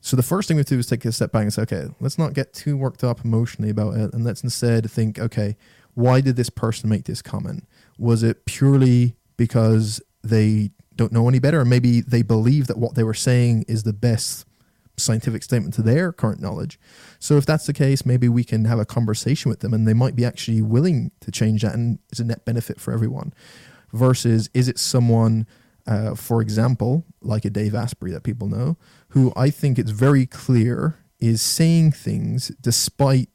[0.00, 1.62] So the first thing we have to do is take a step back and say,
[1.62, 4.12] okay, let's not get too worked up emotionally about it.
[4.12, 5.56] And let's instead think, okay,
[5.94, 7.62] why did this person make this comment?
[7.96, 11.60] Was it purely because they don't know any better?
[11.60, 14.44] Or maybe they believe that what they were saying is the best
[14.96, 16.78] scientific statement to their current knowledge.
[17.18, 19.94] So if that's the case, maybe we can have a conversation with them and they
[19.94, 23.32] might be actually willing to change that and it's a net benefit for everyone.
[23.92, 25.46] Versus is it someone,
[25.86, 28.76] uh, for example, like a Dave Asprey that people know,
[29.10, 33.28] who I think it's very clear is saying things despite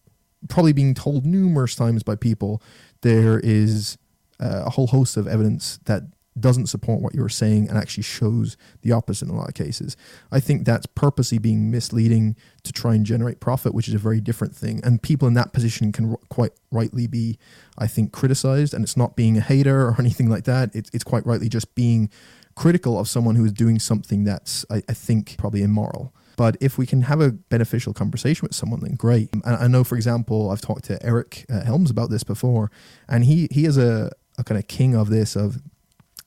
[0.47, 2.61] probably being told numerous times by people
[3.01, 3.97] there is
[4.39, 6.03] uh, a whole host of evidence that
[6.41, 9.95] doesn't support what you're saying and actually shows the opposite in a lot of cases.
[10.31, 14.19] I think that's purposely being misleading to try and generate profit, which is a very
[14.19, 14.81] different thing.
[14.83, 17.37] And people in that position can r- quite rightly be,
[17.77, 18.73] I think, criticized.
[18.73, 20.75] And it's not being a hater or anything like that.
[20.75, 22.09] It's, it's quite rightly just being
[22.55, 26.13] critical of someone who is doing something that's, I, I think, probably immoral.
[26.41, 29.29] But if we can have a beneficial conversation with someone, then great.
[29.33, 32.71] And I know, for example, I've talked to Eric uh, Helms about this before,
[33.07, 35.61] and he he is a, a kind of king of this of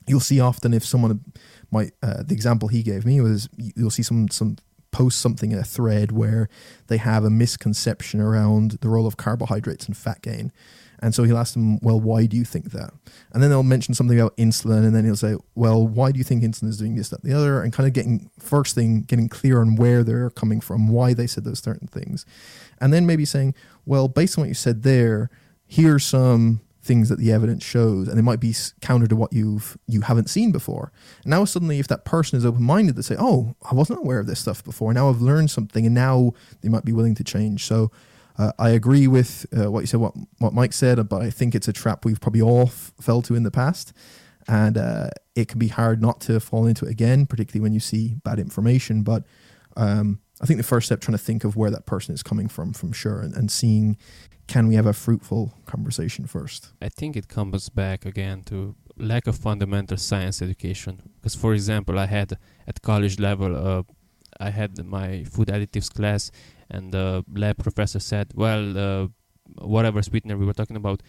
[0.07, 1.19] you'll see often if someone
[1.71, 4.57] might uh, the example he gave me was you'll see some some
[4.91, 6.47] post something in a thread where
[6.87, 10.53] they have a misconception around the role of carbohydrates and fat gain.
[10.99, 12.93] And so he'll ask them, well, why do you think that?
[13.33, 16.23] And then they'll mention something about insulin, and then he'll say, well, why do you
[16.23, 17.61] think insulin is doing this, that, the other?
[17.61, 21.27] And kind of getting, first thing, getting clear on where they're coming from, why they
[21.27, 22.25] said those certain things.
[22.79, 23.53] And then maybe saying,
[23.85, 25.29] well, based on what you said there,
[25.65, 29.75] here's some things that the evidence shows and they might be counter to what you've
[29.87, 30.91] you haven't seen before.
[31.23, 34.27] And now suddenly if that person is open-minded they say oh i wasn't aware of
[34.27, 34.93] this stuff before.
[34.93, 37.65] Now i've learned something and now they might be willing to change.
[37.65, 37.91] So
[38.37, 41.55] uh, i agree with uh, what you said what, what mike said but i think
[41.55, 43.91] it's a trap we've probably all f- fell to in the past.
[44.47, 47.79] And uh, it can be hard not to fall into it again particularly when you
[47.79, 49.01] see bad information.
[49.01, 49.23] But
[49.75, 52.47] um, I think the first step trying to think of where that person is coming
[52.49, 53.97] from, from sure, and, and seeing
[54.47, 56.71] can we have a fruitful conversation first?
[56.81, 61.01] I think it comes back again to lack of fundamental science education.
[61.15, 63.83] Because, for example, I had at college level, uh,
[64.39, 66.31] I had my food additives class,
[66.69, 69.07] and the lab professor said, "Well, uh,
[69.61, 71.01] whatever sweetener we were talking about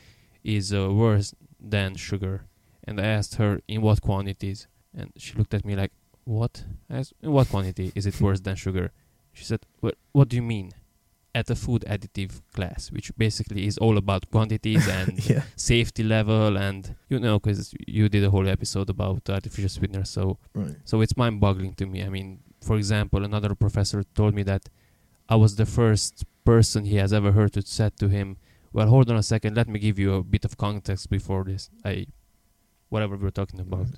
[0.43, 2.47] is uh, worse than sugar."
[2.85, 5.93] And I asked her in what quantities, and she looked at me like,
[6.25, 6.65] "What?
[6.89, 8.93] Asked, in what quantity is it worse than sugar?"
[9.37, 9.95] She said, "What?
[10.13, 10.73] What do you mean?"
[11.37, 15.43] at a food additive class, which basically is all about quantities and yeah.
[15.55, 20.39] safety level, and you know, because you did a whole episode about artificial sweeteners, so
[20.55, 20.77] right.
[20.85, 22.03] so it's mind-boggling to me.
[22.03, 22.29] I mean,
[22.63, 24.63] for example, another professor told me that
[25.29, 28.39] I was the first person he has ever heard who said to him,
[28.73, 31.69] "Well, hold on a second, let me give you a bit of context before this."
[31.85, 32.07] I
[32.89, 33.89] whatever we are talking about.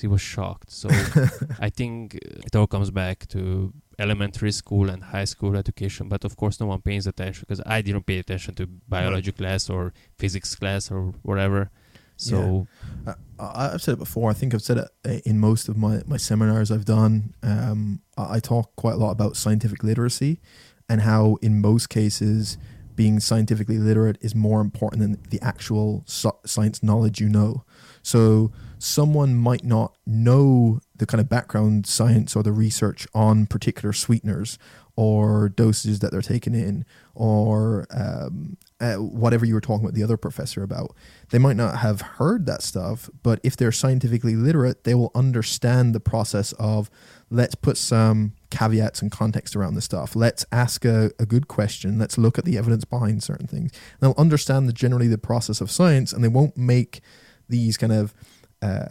[0.00, 0.70] He was shocked.
[0.70, 0.88] So
[1.60, 2.14] I think
[2.46, 6.66] it all comes back to elementary school and high school education, but of course no
[6.66, 11.14] one pays attention because I didn't pay attention to biology class or physics class or
[11.22, 11.70] whatever.
[12.16, 12.66] So
[13.06, 13.14] yeah.
[13.38, 14.30] uh, I've said it before.
[14.30, 17.34] I think I've said it uh, in most of my, my seminars I've done.
[17.42, 20.40] Um, I talk quite a lot about scientific literacy
[20.88, 22.56] and how in most cases
[22.94, 27.64] being scientifically literate is more important than the actual science knowledge you know.
[28.02, 33.92] So someone might not know the kind of background science or the research on particular
[33.92, 34.58] sweeteners
[34.96, 36.84] or doses that they're taking in
[37.14, 40.94] or um, uh, whatever you were talking about the other professor about.
[41.30, 45.94] They might not have heard that stuff, but if they're scientifically literate, they will understand
[45.94, 46.90] the process of
[47.30, 50.16] let's put some caveats and context around the stuff.
[50.16, 51.98] Let's ask a, a good question.
[51.98, 53.72] Let's look at the evidence behind certain things.
[53.72, 57.00] And they'll understand the, generally the process of science and they won't make
[57.48, 58.14] these kind of,
[58.62, 58.86] uh,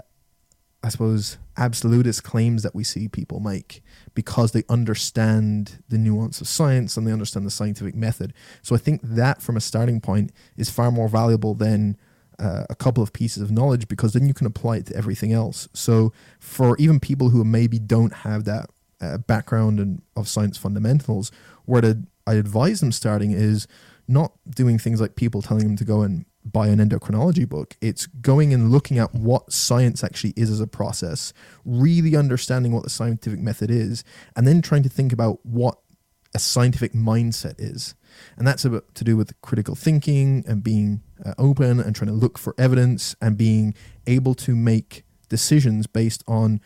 [0.86, 3.82] I suppose, absolutist claims that we see people make
[4.14, 8.36] because they understand the nuance of science and they understand the scientific method.
[8.62, 11.98] So I think that from a starting point is far more valuable than
[12.38, 15.34] uh, a couple of pieces of knowledge because then you can apply it to everything
[15.34, 15.68] else.
[15.74, 18.70] So for even people who maybe don't have that
[19.02, 21.32] uh, background and of science fundamentals,
[21.66, 21.96] where
[22.28, 23.68] I advise them starting is
[24.08, 27.76] not doing things like people telling them to go and buy an endocrinology book.
[27.82, 31.34] It's going and looking at what science actually is as a process,
[31.66, 34.04] really understanding what the scientific method is,
[34.36, 35.80] and then trying to think about what
[36.34, 37.96] a scientific mindset is.
[38.38, 42.14] And that's about to do with critical thinking and being uh, open and trying to
[42.14, 43.74] look for evidence and being
[44.06, 46.62] able to make decisions based on,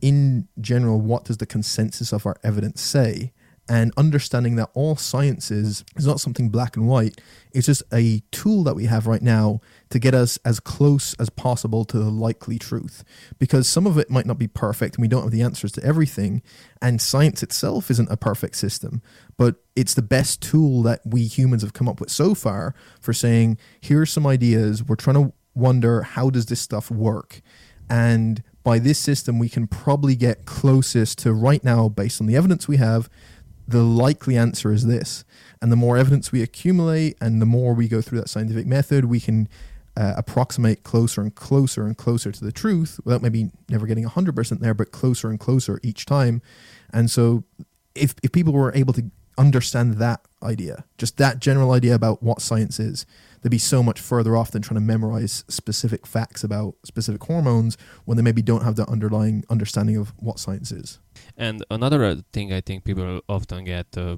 [0.00, 3.32] in general, what does the consensus of our evidence say?
[3.68, 7.20] And understanding that all sciences is not something black and white.
[7.52, 9.60] It's just a tool that we have right now
[9.90, 13.04] to get us as close as possible to the likely truth.
[13.38, 15.84] Because some of it might not be perfect and we don't have the answers to
[15.84, 16.42] everything.
[16.80, 19.02] And science itself isn't a perfect system,
[19.36, 23.12] but it's the best tool that we humans have come up with so far for
[23.12, 24.82] saying, here are some ideas.
[24.82, 27.42] We're trying to wonder how does this stuff work?
[27.90, 32.36] And by this system, we can probably get closest to right now, based on the
[32.36, 33.08] evidence we have,
[33.68, 35.24] the likely answer is this.
[35.60, 39.04] And the more evidence we accumulate and the more we go through that scientific method,
[39.04, 39.48] we can
[39.96, 44.60] uh, approximate closer and closer and closer to the truth without maybe never getting 100%
[44.60, 46.40] there, but closer and closer each time.
[46.92, 47.44] And so
[47.94, 52.40] if, if people were able to understand that idea, just that general idea about what
[52.40, 53.04] science is,
[53.40, 57.76] they'd be so much further off than trying to memorize specific facts about specific hormones
[58.04, 60.98] when they maybe don't have the underlying understanding of what science is.
[61.36, 64.16] And another uh, thing I think people often get uh,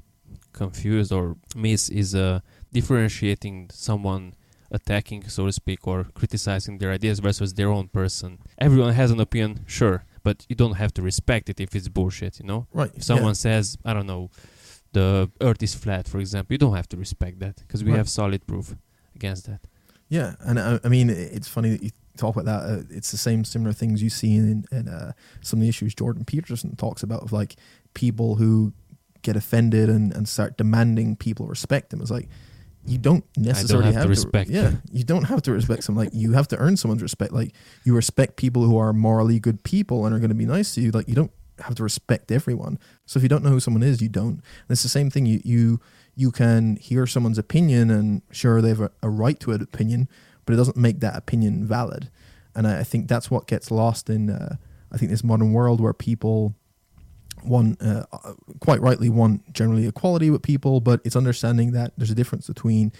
[0.53, 2.39] confused or miss is uh,
[2.71, 4.33] differentiating someone
[4.71, 8.39] attacking, so to speak, or criticizing their ideas versus their own person.
[8.57, 12.39] Everyone has an opinion, sure, but you don't have to respect it if it's bullshit,
[12.39, 12.67] you know?
[12.73, 12.91] Right.
[12.95, 13.45] If someone yeah.
[13.47, 14.29] says, I don't know,
[14.93, 17.97] the earth is flat, for example, you don't have to respect that because we Right.
[17.97, 18.75] have solid proof
[19.21, 19.61] against that.
[20.09, 22.69] Yeah, and I, I mean, it's funny that you talk about that.
[22.69, 25.95] Uh, it's the same similar things you see in, in uh, some of the issues
[25.95, 27.55] Jordan Peterson talks about of like
[27.93, 28.73] people who
[29.21, 32.01] get offended and, and start demanding people respect them.
[32.01, 32.27] It's like
[32.85, 34.49] you don't necessarily have to respect.
[34.49, 36.05] Yeah, you don't have to respect someone.
[36.05, 37.31] Like you have to earn someone's respect.
[37.31, 37.53] Like
[37.85, 40.81] you respect people who are morally good people and are going to be nice to
[40.81, 40.91] you.
[40.91, 42.79] Like you don't have to respect everyone.
[43.05, 44.33] So if you don't know who someone is, you don't.
[44.33, 45.25] And it's the same thing.
[45.25, 45.79] You you
[46.15, 50.07] you can hear someone's opinion and sure they have a, a right to an opinion,
[50.45, 52.09] but it doesn't make that opinion valid.
[52.55, 54.55] And I, I think that's what gets lost in uh,
[54.91, 56.53] I think this modern world where people
[57.43, 62.11] want uh, uh, quite rightly want generally equality with people, but it's understanding that there's
[62.11, 62.91] a difference between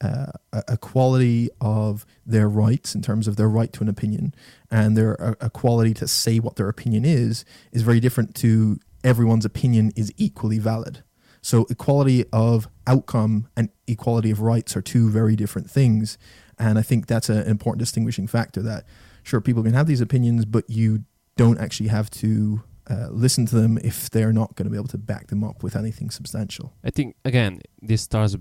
[0.00, 4.34] uh, a quality of their rights in terms of their right to an opinion
[4.70, 8.80] and their a, a quality to say what their opinion is is very different to
[9.04, 11.02] everyone's opinion is equally valid.
[11.42, 16.18] So equality of outcome and equality of rights are two very different things,
[16.58, 18.62] and I think that's an important distinguishing factor.
[18.62, 18.84] That
[19.22, 21.04] sure people can have these opinions, but you
[21.36, 22.62] don't actually have to
[22.92, 25.62] uh, listen to them if they're not going to be able to back them up
[25.62, 26.74] with anything substantial.
[26.84, 28.36] I think again this starts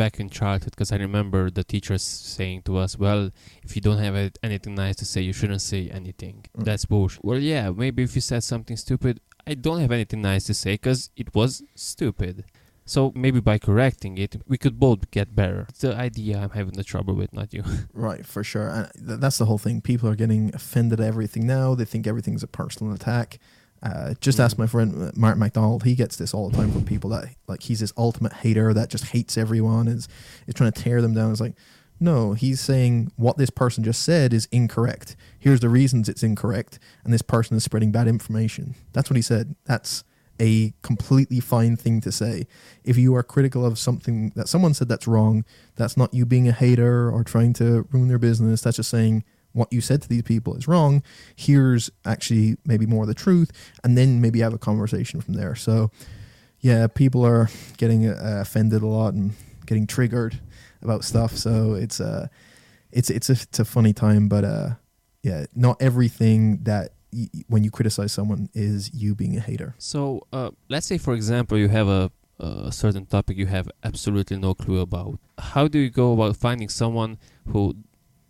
[0.00, 3.30] back in childhood because I remember the teachers saying to us, "Well,
[3.62, 6.64] if you don't have anything nice to say, you shouldn't say anything." Mm.
[6.64, 7.24] That's bullshit.
[7.24, 10.74] Well, yeah, maybe if you said something stupid, I don't have anything nice to say
[10.74, 12.44] because it was stupid.
[12.88, 15.66] So maybe by correcting it, we could both get better.
[15.68, 17.64] It's the idea I'm having the trouble with, not you.
[17.92, 18.68] Right, for sure.
[18.68, 19.80] And th- that's the whole thing.
[19.80, 21.74] People are getting offended at everything now.
[21.74, 23.40] They think everything's a personal attack.
[23.82, 24.60] Uh, just ask Mm.
[24.60, 25.84] my friend uh, Martin MacDonald.
[25.84, 28.88] He gets this all the time from people that like he's this ultimate hater that
[28.90, 29.86] just hates everyone.
[29.88, 30.08] Is
[30.46, 31.30] is trying to tear them down.
[31.30, 31.54] It's like,
[32.00, 35.16] no, he's saying what this person just said is incorrect.
[35.38, 38.74] Here's the reasons it's incorrect, and this person is spreading bad information.
[38.92, 39.54] That's what he said.
[39.66, 40.04] That's
[40.38, 42.46] a completely fine thing to say.
[42.84, 45.44] If you are critical of something that someone said that's wrong,
[45.76, 48.60] that's not you being a hater or trying to ruin their business.
[48.60, 49.24] That's just saying
[49.56, 51.02] what you said to these people is wrong.
[51.34, 53.50] Here's actually maybe more of the truth,
[53.82, 55.54] and then maybe have a conversation from there.
[55.54, 55.90] So,
[56.60, 57.48] yeah, people are
[57.78, 59.32] getting uh, offended a lot and
[59.64, 60.40] getting triggered
[60.82, 61.36] about stuff.
[61.36, 62.28] So it's uh,
[62.92, 64.68] it's it's a, it's a funny time, but uh,
[65.22, 69.74] yeah, not everything that y- when you criticize someone is you being a hater.
[69.78, 74.36] So uh, let's say, for example, you have a, a certain topic you have absolutely
[74.36, 75.18] no clue about.
[75.38, 77.74] How do you go about finding someone who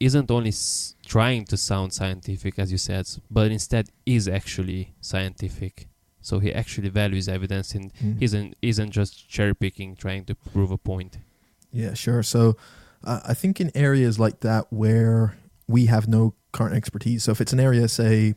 [0.00, 5.88] isn't only s- trying to sound scientific, as you said, but instead is actually scientific?
[6.20, 8.20] So he actually values evidence and Mm.
[8.20, 11.18] isn't isn't just cherry picking, trying to prove a point.
[11.72, 12.22] Yeah, sure.
[12.22, 12.56] So
[13.04, 15.36] uh, I think in areas like that where
[15.68, 18.34] we have no current expertise, so if it's an area, say,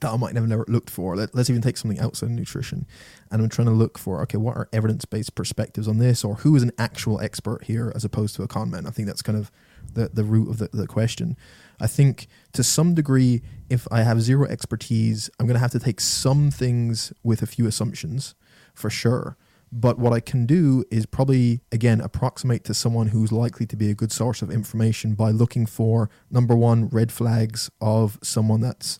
[0.00, 2.86] that I might have never looked for, let, let's even take something outside of nutrition,
[3.30, 6.36] and I'm trying to look for, okay, what are evidence based perspectives on this, or
[6.36, 8.86] who is an actual expert here as opposed to a con man?
[8.86, 9.50] I think that's kind of
[9.94, 11.36] the, the root of the, the question.
[11.80, 15.78] I think to some degree, if I have zero expertise, I'm going to have to
[15.78, 18.34] take some things with a few assumptions
[18.74, 19.36] for sure.
[19.70, 23.90] But what I can do is probably, again, approximate to someone who's likely to be
[23.90, 28.98] a good source of information by looking for number one, red flags of someone that's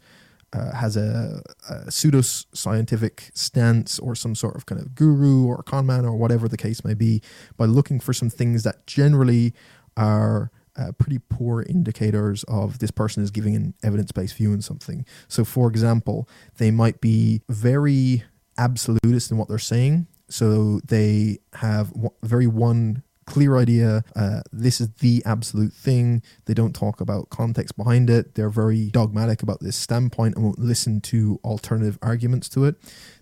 [0.52, 5.62] uh, has a, a pseudo scientific stance or some sort of kind of guru or
[5.62, 7.20] con man or whatever the case may be
[7.58, 9.52] by looking for some things that generally
[9.96, 14.62] are uh, pretty poor indicators of this person is giving an evidence based view on
[14.62, 15.04] something.
[15.26, 18.24] So, for example, they might be very
[18.56, 20.06] absolutist in what they're saying.
[20.28, 24.02] So, they have very one clear idea.
[24.16, 26.22] Uh, this is the absolute thing.
[26.46, 28.34] They don't talk about context behind it.
[28.34, 32.76] They're very dogmatic about this standpoint and won't listen to alternative arguments to it.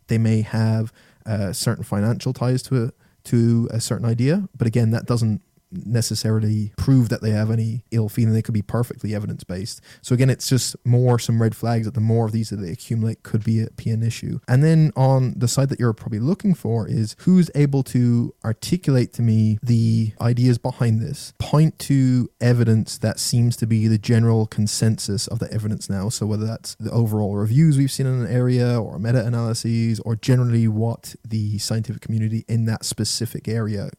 [0.06, 0.92] They may have
[1.24, 2.94] uh, certain financial ties to it,
[3.24, 8.08] to a certain idea, but again, that doesn't necessarily prove that they have any ill
[8.08, 8.34] feeling.
[8.34, 9.80] They could be perfectly evidence based.
[10.02, 12.70] So again, it's just more some red flags that the more of these that they
[12.70, 14.38] accumulate could be, a, be an issue.
[14.48, 19.12] And then on the side that you're probably looking for is who's able to articulate
[19.14, 24.46] to me the ideas behind this, point to evidence that seems to be the general
[24.46, 26.08] consensus of the evidence now.
[26.08, 30.16] So whether that's the overall reviews we've seen in an area or meta analyses or
[30.16, 33.90] generally what the scientific community in that specific area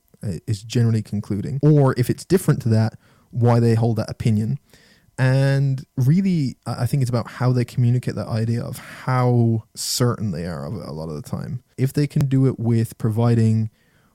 [0.47, 2.97] is generally concluding, or if it's different to that,
[3.32, 4.59] why they hold that opinion.
[5.19, 10.45] And really, I think it's about how they communicate that idea of how certain they
[10.45, 11.63] are of it a lot of the time.
[11.78, 13.71] If they can do it with providing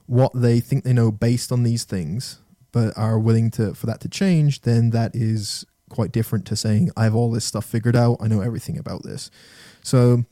[0.07, 2.41] what they think they know based on these things,
[2.71, 6.91] but are willing to for that to change, then that is quite different to saying
[6.97, 8.19] I have all this stuff figured out.
[8.21, 9.31] I know everything about this.
[9.83, 10.25] So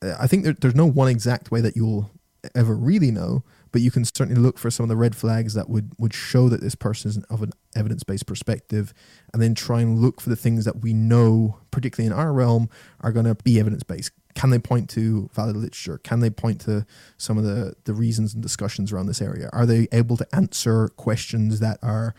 [0.00, 2.10] uh, I think there, there's no one exact way that you'll
[2.54, 3.42] ever really know,
[3.74, 6.48] but you can certainly look for some of the red flags that would, would show
[6.48, 8.94] that this person is of an evidence based perspective,
[9.32, 12.70] and then try and look for the things that we know, particularly in our realm,
[13.00, 14.12] are going to be evidence based.
[14.36, 15.98] Can they point to valid literature?
[15.98, 19.50] Can they point to some of the, the reasons and discussions around this area?
[19.52, 22.14] Are they able to answer questions that are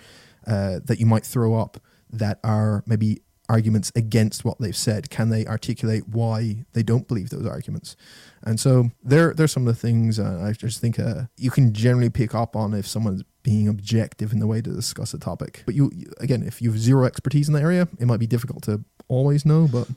[0.45, 1.79] uh, that you might throw up
[2.09, 5.09] that are maybe arguments against what they've said?
[5.09, 7.95] Can they articulate why they don't believe those arguments?
[8.43, 11.73] And so there, there's some of the things uh, I just think uh, you can
[11.73, 15.63] generally pick up on if someone's being objective in the way to discuss a topic.
[15.65, 18.63] But you, again, if you have zero expertise in the area, it might be difficult
[18.63, 19.87] to always know, but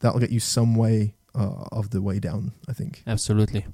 [0.00, 3.02] that'll get you some way uh, of the way down, I think.
[3.06, 3.66] Absolutely.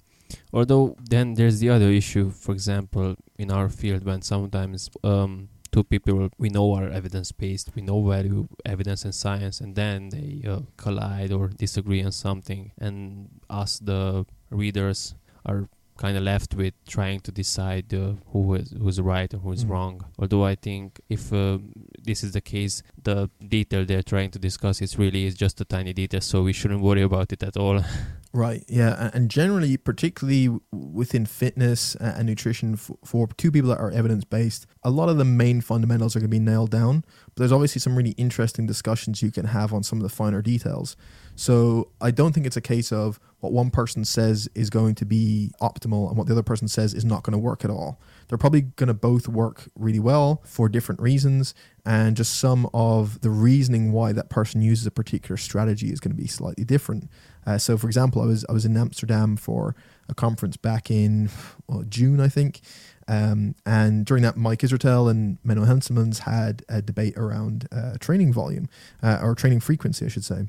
[0.52, 5.84] Although then there's the other issue, for example, in our field when sometimes um, two
[5.84, 10.42] people we know are evidence based, we know value evidence and science, and then they
[10.48, 15.14] uh, collide or disagree on something, and us, the readers,
[15.44, 15.68] are
[15.98, 19.64] kind of left with trying to decide uh, who is who's right and who is
[19.64, 19.70] mm.
[19.70, 19.94] wrong.
[20.18, 21.58] Although I think if uh,
[22.02, 25.66] this is the case, the detail they're trying to discuss is really is just a
[25.66, 27.84] tiny detail, so we shouldn't worry about it at all.
[28.36, 28.64] Right.
[28.68, 29.10] Yeah.
[29.14, 34.90] And generally, particularly within fitness and nutrition, for two people that are evidence based, a
[34.90, 37.02] lot of the main fundamentals are going to be nailed down.
[37.28, 40.42] But there's obviously some really interesting discussions you can have on some of the finer
[40.42, 40.98] details.
[41.34, 45.06] So I don't think it's a case of what one person says is going to
[45.06, 47.98] be optimal and what the other person says is not going to work at all.
[48.28, 51.54] They're probably going to both work really well for different reasons,
[51.86, 56.14] and just some of the reasoning why that person uses a particular strategy is going
[56.14, 57.08] to be slightly different.
[57.46, 59.76] Uh, so, for example, I was I was in Amsterdam for
[60.08, 61.30] a conference back in
[61.68, 62.60] well, June, I think,
[63.08, 68.32] um, and during that, Mike Israetel and Menno Henselmans had a debate around uh, training
[68.32, 68.68] volume
[69.02, 70.48] uh, or training frequency, I should say.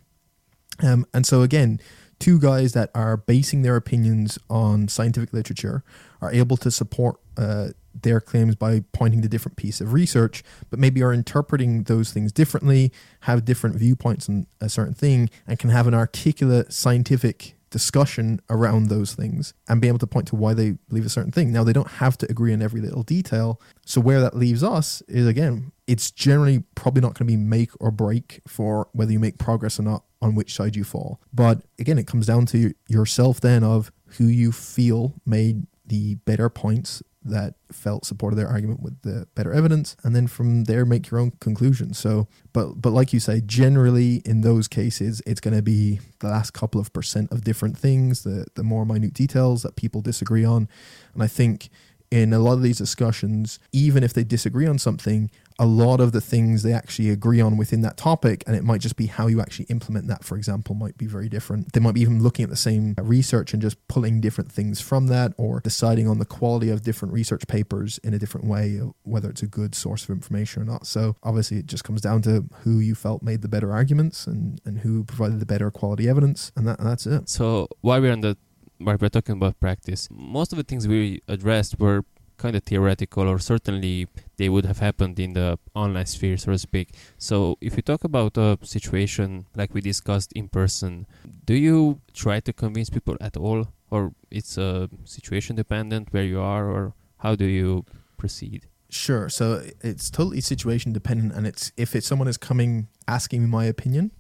[0.82, 1.80] Um, and so again,
[2.20, 5.84] two guys that are basing their opinions on scientific literature
[6.22, 7.70] are able to support uh,
[8.02, 12.32] their claims by pointing to different pieces of research, but maybe are interpreting those things
[12.32, 12.92] differently,
[13.22, 18.88] have different viewpoints on a certain thing, and can have an articulate scientific discussion around
[18.88, 21.52] those things and be able to point to why they believe a certain thing.
[21.52, 23.60] Now, they don't have to agree on every little detail.
[23.86, 27.72] So, where that leaves us is again, it's generally probably not going to be make
[27.80, 31.22] or break for whether you make progress or not on which side you fall.
[31.34, 36.50] But again, it comes down to yourself then of who you feel made the better
[36.50, 41.10] points that felt supported their argument with the better evidence and then from there make
[41.10, 45.56] your own conclusions so but but like you say generally in those cases it's going
[45.56, 49.64] to be the last couple of percent of different things the the more minute details
[49.64, 50.70] that people disagree on
[51.14, 51.70] and i think
[52.12, 55.30] in a lot of these discussions even if they disagree on something
[55.60, 58.82] a lot of the things they actually agree on within that topic, and it might
[58.82, 61.74] just be how you actually implement that, for example, might be very different.
[61.74, 65.08] They might be even looking at the same research and just pulling different things from
[65.08, 69.30] that, or deciding on the quality of different research papers in a different way, whether
[69.30, 70.86] it's a good source of information or not.
[70.86, 74.62] So obviously, it just comes down to who you felt made the better arguments and,
[74.66, 77.30] and who provided the better quality evidence, and, that, and that's it.
[77.30, 78.38] So while we're on the
[78.80, 82.04] while we're talking about practice, most of the things we addressed were
[82.38, 84.08] kind of theoretical, or certainly
[84.38, 86.94] they would have happened in the online sphere, so to speak.
[87.18, 91.08] So, if you talk about a situation like we discussed in person,
[91.46, 96.40] do you try to convince people at all, or it's a situation dependent where you
[96.40, 97.86] are, or how do you
[98.18, 98.68] proceed?
[98.90, 99.28] Sure.
[99.28, 104.12] So it's totally situation dependent, and it's if it's someone is coming asking my opinion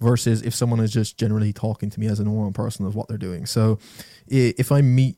[0.00, 3.08] versus if someone is just generally talking to me as a normal person of what
[3.08, 3.46] they're doing.
[3.46, 3.78] So
[4.26, 5.16] if I meet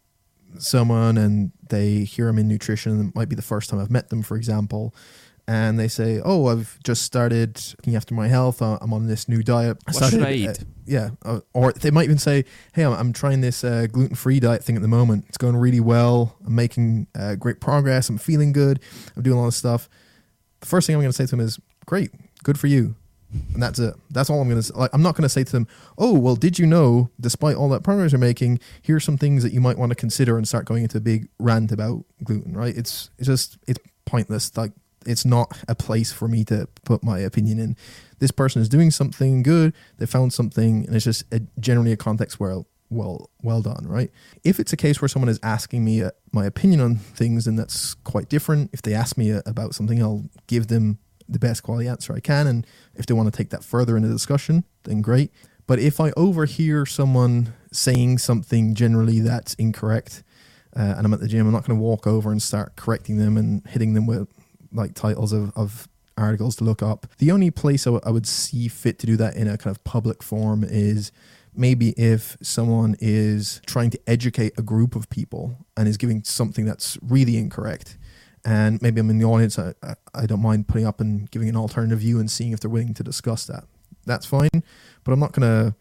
[0.59, 4.11] someone and they hear I'm in nutrition, it might be the first time I've met
[4.11, 4.95] them, for example,
[5.47, 8.63] and they say, "Oh, I've just started looking after my health.
[8.63, 9.77] Uh, I'm on this new diet.
[9.87, 12.85] I what started, should I eat?" Uh, yeah, uh, or they might even say, "Hey,
[12.85, 15.27] I'm, I'm trying this uh, gluten-free diet thing at the moment.
[15.29, 16.37] It's going really well.
[16.47, 18.09] I'm making uh, great progress.
[18.09, 18.81] I'm feeling good.
[19.17, 19.89] I'm doing a lot of stuff."
[20.61, 22.11] The first thing I'm going to say to them is, "Great,
[22.43, 22.97] good for you."
[23.53, 23.95] And that's it.
[24.11, 24.75] That's all I'm to say.
[24.75, 25.67] Like, I'm not to say to them,
[25.99, 27.11] "Oh, well, did you know?
[27.21, 30.37] Despite all that progress you're making, here's some things that you might want to consider,"
[30.37, 32.57] and start going into a big rant about gluten.
[32.57, 32.77] Right?
[32.77, 34.57] It's it's just it's pointless.
[34.57, 34.73] Like
[35.07, 37.77] it's not a place for me to put my opinion in.
[38.21, 39.75] This person is doing something good.
[39.99, 44.11] They found something, and it's just a, generally a context where well well done right
[44.45, 47.57] if it's a case where someone is asking me uh, my opinion on things then
[47.57, 50.99] that's quite different if they ask me uh, about something i'll give them
[51.29, 54.03] the best quality answer i can and if they want to take that further in
[54.03, 55.31] the discussion then great
[55.67, 60.23] but if i overhear someone saying something generally that's incorrect
[60.77, 63.19] uh, and i'm at the gym i'm not going to walk over and start correcting
[63.19, 64.29] them and hitting them with
[64.73, 67.07] like titles of, of articles to look up.
[67.19, 69.75] The only place I, w- I would see fit to do that in a kind
[69.75, 71.13] of public form is
[71.55, 76.65] maybe if someone is trying to educate a group of people and is giving something
[76.65, 77.97] that's really incorrect.
[78.45, 79.73] And maybe I'm in the audience, I,
[80.15, 82.95] I don't mind putting up and giving an alternative view and seeing if they're willing
[82.95, 83.65] to discuss that.
[84.05, 84.63] That's fine.
[85.03, 85.75] But I'm not going to,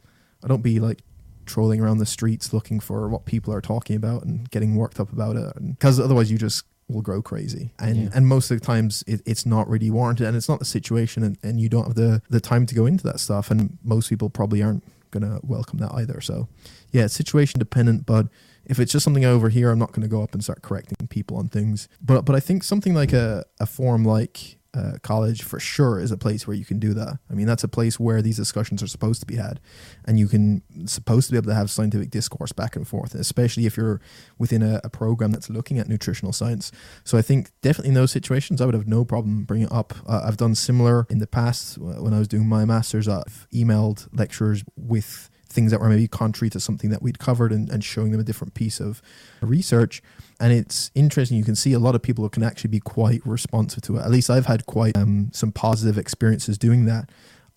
[0.43, 1.01] I don't be like
[1.45, 5.11] trolling around the streets looking for what people are talking about and getting worked up
[5.11, 5.53] about it.
[5.61, 8.09] Because otherwise you just will grow crazy and yeah.
[8.14, 11.24] and most of the times it, it's not really warranted and it's not the situation
[11.24, 14.09] and, and you don't have the the time to go into that stuff and most
[14.09, 14.84] people probably aren't
[15.14, 16.20] gonna welcome that either.
[16.20, 16.47] So
[16.91, 18.28] yeah it's situation dependent but
[18.66, 21.38] if it's just something over here i'm not to go up and start correcting people
[21.38, 21.88] on things.
[22.01, 26.11] But but i think something like a, a forum like uh, college for sure is
[26.11, 27.19] a place where you can do that.
[27.30, 29.59] I mean, that's a place where these discussions are supposed to be had,
[30.05, 33.65] and you can supposed to be able to have scientific discourse back and forth, especially
[33.65, 34.01] if you're
[34.38, 36.71] within a, a, program that's looking at nutritional science.
[37.03, 39.93] So I think definitely in those situations, I would have no problem bringing it up.
[40.07, 43.07] Uh, I've done similar in the past when I was doing my masters.
[43.07, 47.69] I've emailed lecturers with things that were maybe contrary to something that we'd covered and,
[47.69, 49.01] and showing them a different piece of
[49.41, 50.01] research.
[50.44, 51.38] And it's interesting.
[51.38, 54.02] You can see a lot of people can actually be quite responsive to it.
[54.02, 57.10] At least I've had quite um, some positive experiences doing that.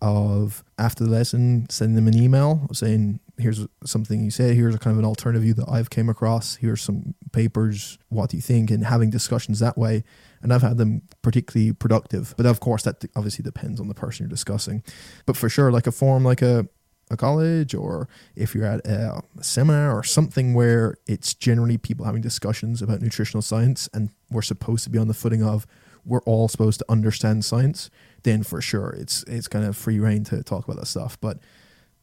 [0.03, 4.55] Of after the lesson, sending them an email saying, "Here's something you said.
[4.55, 6.57] Here's a kind of an alternative view that I've came across.
[6.57, 7.99] Here's some papers.
[8.11, 10.05] What do you think?" And having discussions that way.
[10.43, 12.35] And I've had them particularly productive.
[12.37, 14.85] But of course, that obviously depends on the person you're discussing.
[15.25, 16.69] But for sure, like a form like a
[17.11, 22.21] a college or if you're at a, seminar or something where it's generally people having
[22.21, 25.67] discussions about nutritional science and we're supposed to be on the footing of
[26.05, 27.91] we're all supposed to understand science,
[28.23, 31.19] then for sure it's it's kind of free reign to talk about that stuff.
[31.21, 31.39] But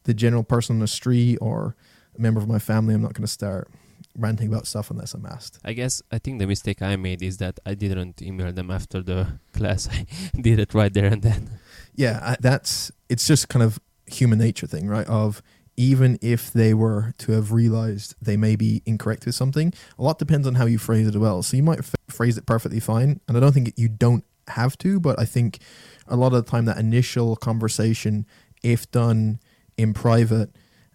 [0.04, 1.74] the general person on the street or
[2.16, 3.70] a member of my family, I'm not going to start
[4.16, 5.58] ranting about stuff unless I'm asked.
[5.64, 9.02] I guess I think the mistake I made is that I didn't email them after
[9.02, 9.88] the class.
[9.90, 10.06] I
[10.40, 11.58] did it right there and then.
[11.94, 15.06] Yeah, that's it's just kind of human nature thing, right?
[15.06, 15.42] Of
[15.76, 20.18] even if they were to have realized they may be incorrect with something, a lot
[20.18, 21.42] depends on how you phrase it as well.
[21.42, 24.78] So you might f- phrase it perfectly fine, and I don't think you don't have
[24.78, 25.58] to, but I think
[26.06, 28.26] a lot of the time that initial conversation,
[28.62, 29.40] if done
[29.76, 30.50] in private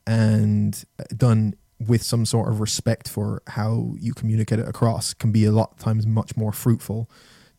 [0.08, 1.56] and uh, done
[1.86, 5.72] with some sort of respect for how you communicate it across, can be a lot
[5.72, 7.10] of times much more fruitful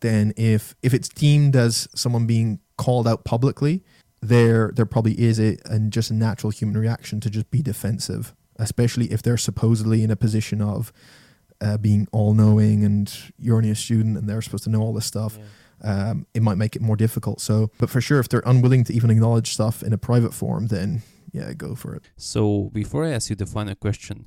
[0.01, 3.82] than if if it's deemed as someone being called out publicly
[4.23, 8.35] there there probably is a and just a natural human reaction to just be defensive,
[8.57, 10.93] especially if they're supposedly in a position of
[11.61, 14.93] uh, being all knowing and you're only a student and they're supposed to know all
[14.93, 15.39] this stuff.
[15.39, 15.45] Yeah.
[15.83, 17.41] Um, it might make it more difficult.
[17.41, 20.66] So, but for sure, if they're unwilling to even acknowledge stuff in a private form,
[20.66, 21.03] then
[21.33, 22.03] yeah, go for it.
[22.16, 24.27] So, before I ask you the final question,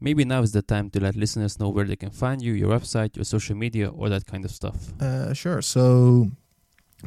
[0.00, 2.70] maybe now is the time to let listeners know where they can find you, your
[2.70, 4.92] website, your social media, or that kind of stuff.
[5.00, 5.60] Uh, sure.
[5.60, 6.30] So,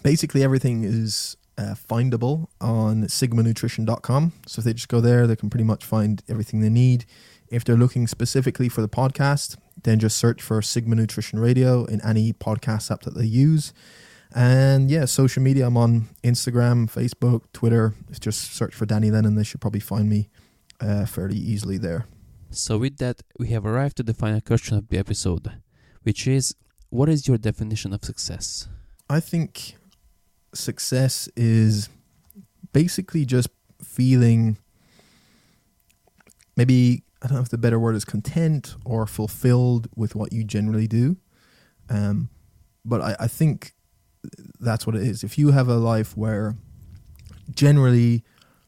[0.04, 4.34] basically, everything is uh, findable on sigmanutrition.com.
[4.46, 7.06] So if they just go there, they can pretty much find everything they need.
[7.50, 12.02] If they're looking specifically for the podcast, then just search for Sigma Nutrition Radio in
[12.02, 13.74] any podcast app that they use.
[14.36, 17.96] And yeah, social media, I'm on Instagram, Facebook, Twitter.
[18.20, 19.36] Just search for Danny Lennon.
[19.36, 20.30] They should probably find me
[20.82, 22.06] uh, fairly easily there.
[22.50, 25.62] So, with that, we have arrived to the final question of the episode,
[26.04, 26.56] which is
[26.90, 28.68] what is your definition of success?
[29.10, 29.76] I think
[30.58, 31.90] success is
[32.74, 33.50] basically just
[33.82, 34.58] feeling
[36.56, 40.44] maybe I don't know if the better word is content or fulfilled with what you
[40.44, 41.18] generally do.
[41.90, 42.30] Um,
[42.86, 43.74] but I, I think
[44.60, 45.24] that's what it is.
[45.24, 46.56] If you have a life where
[47.54, 48.24] generally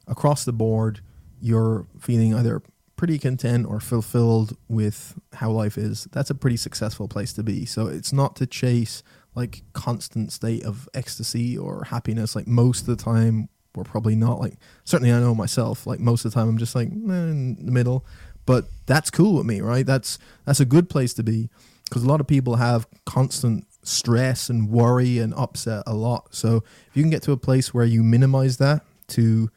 [0.07, 1.01] across the board
[1.41, 2.61] you're feeling either
[2.95, 7.65] pretty content or fulfilled with how life is, that's a pretty successful place to be.
[7.65, 9.03] So it's not to chase
[9.35, 12.35] like constant state of ecstasy or happiness.
[12.35, 14.39] Like most of the time, we're probably not.
[14.39, 15.85] Like certainly, I know myself.
[15.85, 18.05] Like most of the time, I'm just like eh, in the middle.
[18.45, 19.85] But that's cool with me, right?
[19.85, 21.49] That's that's a good place to be
[21.85, 26.35] because a lot of people have constant stress and worry and upset a lot.
[26.35, 29.49] So if you can get to a place where you minimize that to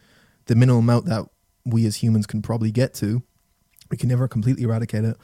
[0.47, 1.27] the minimum amount that
[1.65, 3.23] we as humans can probably get to,
[3.91, 5.17] we can never completely eradicate it.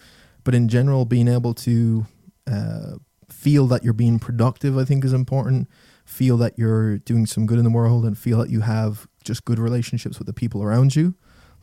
[0.44, 2.06] But in general, being able to
[2.46, 2.96] uh,
[3.38, 5.68] feel that you're being productive, I think, is important.
[6.04, 9.44] Feel that you're doing some good in the world, and feel that you have just
[9.44, 11.14] good relationships with the people around you.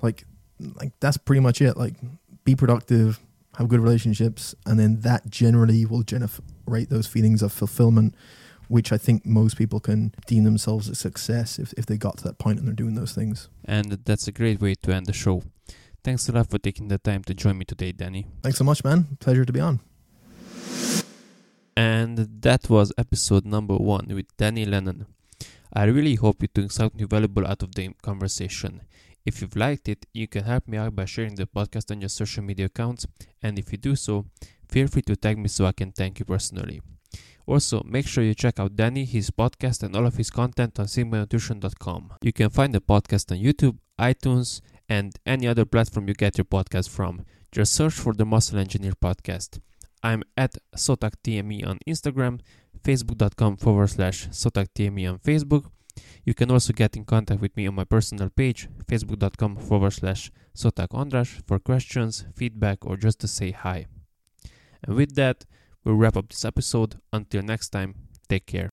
[0.02, 0.26] Like
[0.60, 1.76] like that's pretty much it.
[1.76, 1.96] Like
[2.46, 3.20] be productive,
[3.58, 8.16] have good relationships, and then that generally will generate those feelings of fulfillment,
[8.68, 12.24] which I think most people can deem themselves a success if, if they got to
[12.26, 13.50] that point and they're doing those things.
[13.66, 15.44] And that's a great way to end the show.
[16.04, 18.28] Thanks a lot for taking the time to join me today, Danny.
[18.44, 19.18] Thanks so much, man.
[19.20, 19.80] Pleasure to be on.
[21.78, 25.06] And that was episode number one with Danny Lennon.
[25.74, 28.82] I really hope you took something valuable out of the conversation.
[29.26, 32.10] If you've liked it, you can help me out by sharing the podcast on your
[32.10, 33.08] social media accounts,
[33.42, 34.26] and if you do so,
[34.70, 36.82] feel free to tag me so I can thank you personally.
[37.48, 40.86] Also, make sure you check out Danny, his podcast, and all of his content on
[40.86, 42.14] SigmaNutrition.com.
[42.22, 46.46] You can find the podcast on YouTube, iTunes, and any other platform you get your
[46.46, 47.26] podcast from.
[47.52, 49.60] Just search for the Muscle Engineer Podcast.
[50.06, 52.39] I'm at SzotakTME on Instagram,
[52.84, 55.72] facebook.com forward slash SzotakTME on Facebook,
[56.24, 60.32] you can also get in contact with me on my personal page, facebook.com forward slash
[60.56, 63.88] Szotak for questions, feedback, or just to say hi.
[64.84, 65.45] And with that,
[65.84, 66.99] we'll wrap up this episode.
[67.12, 67.95] Until next time,
[68.30, 68.72] take care.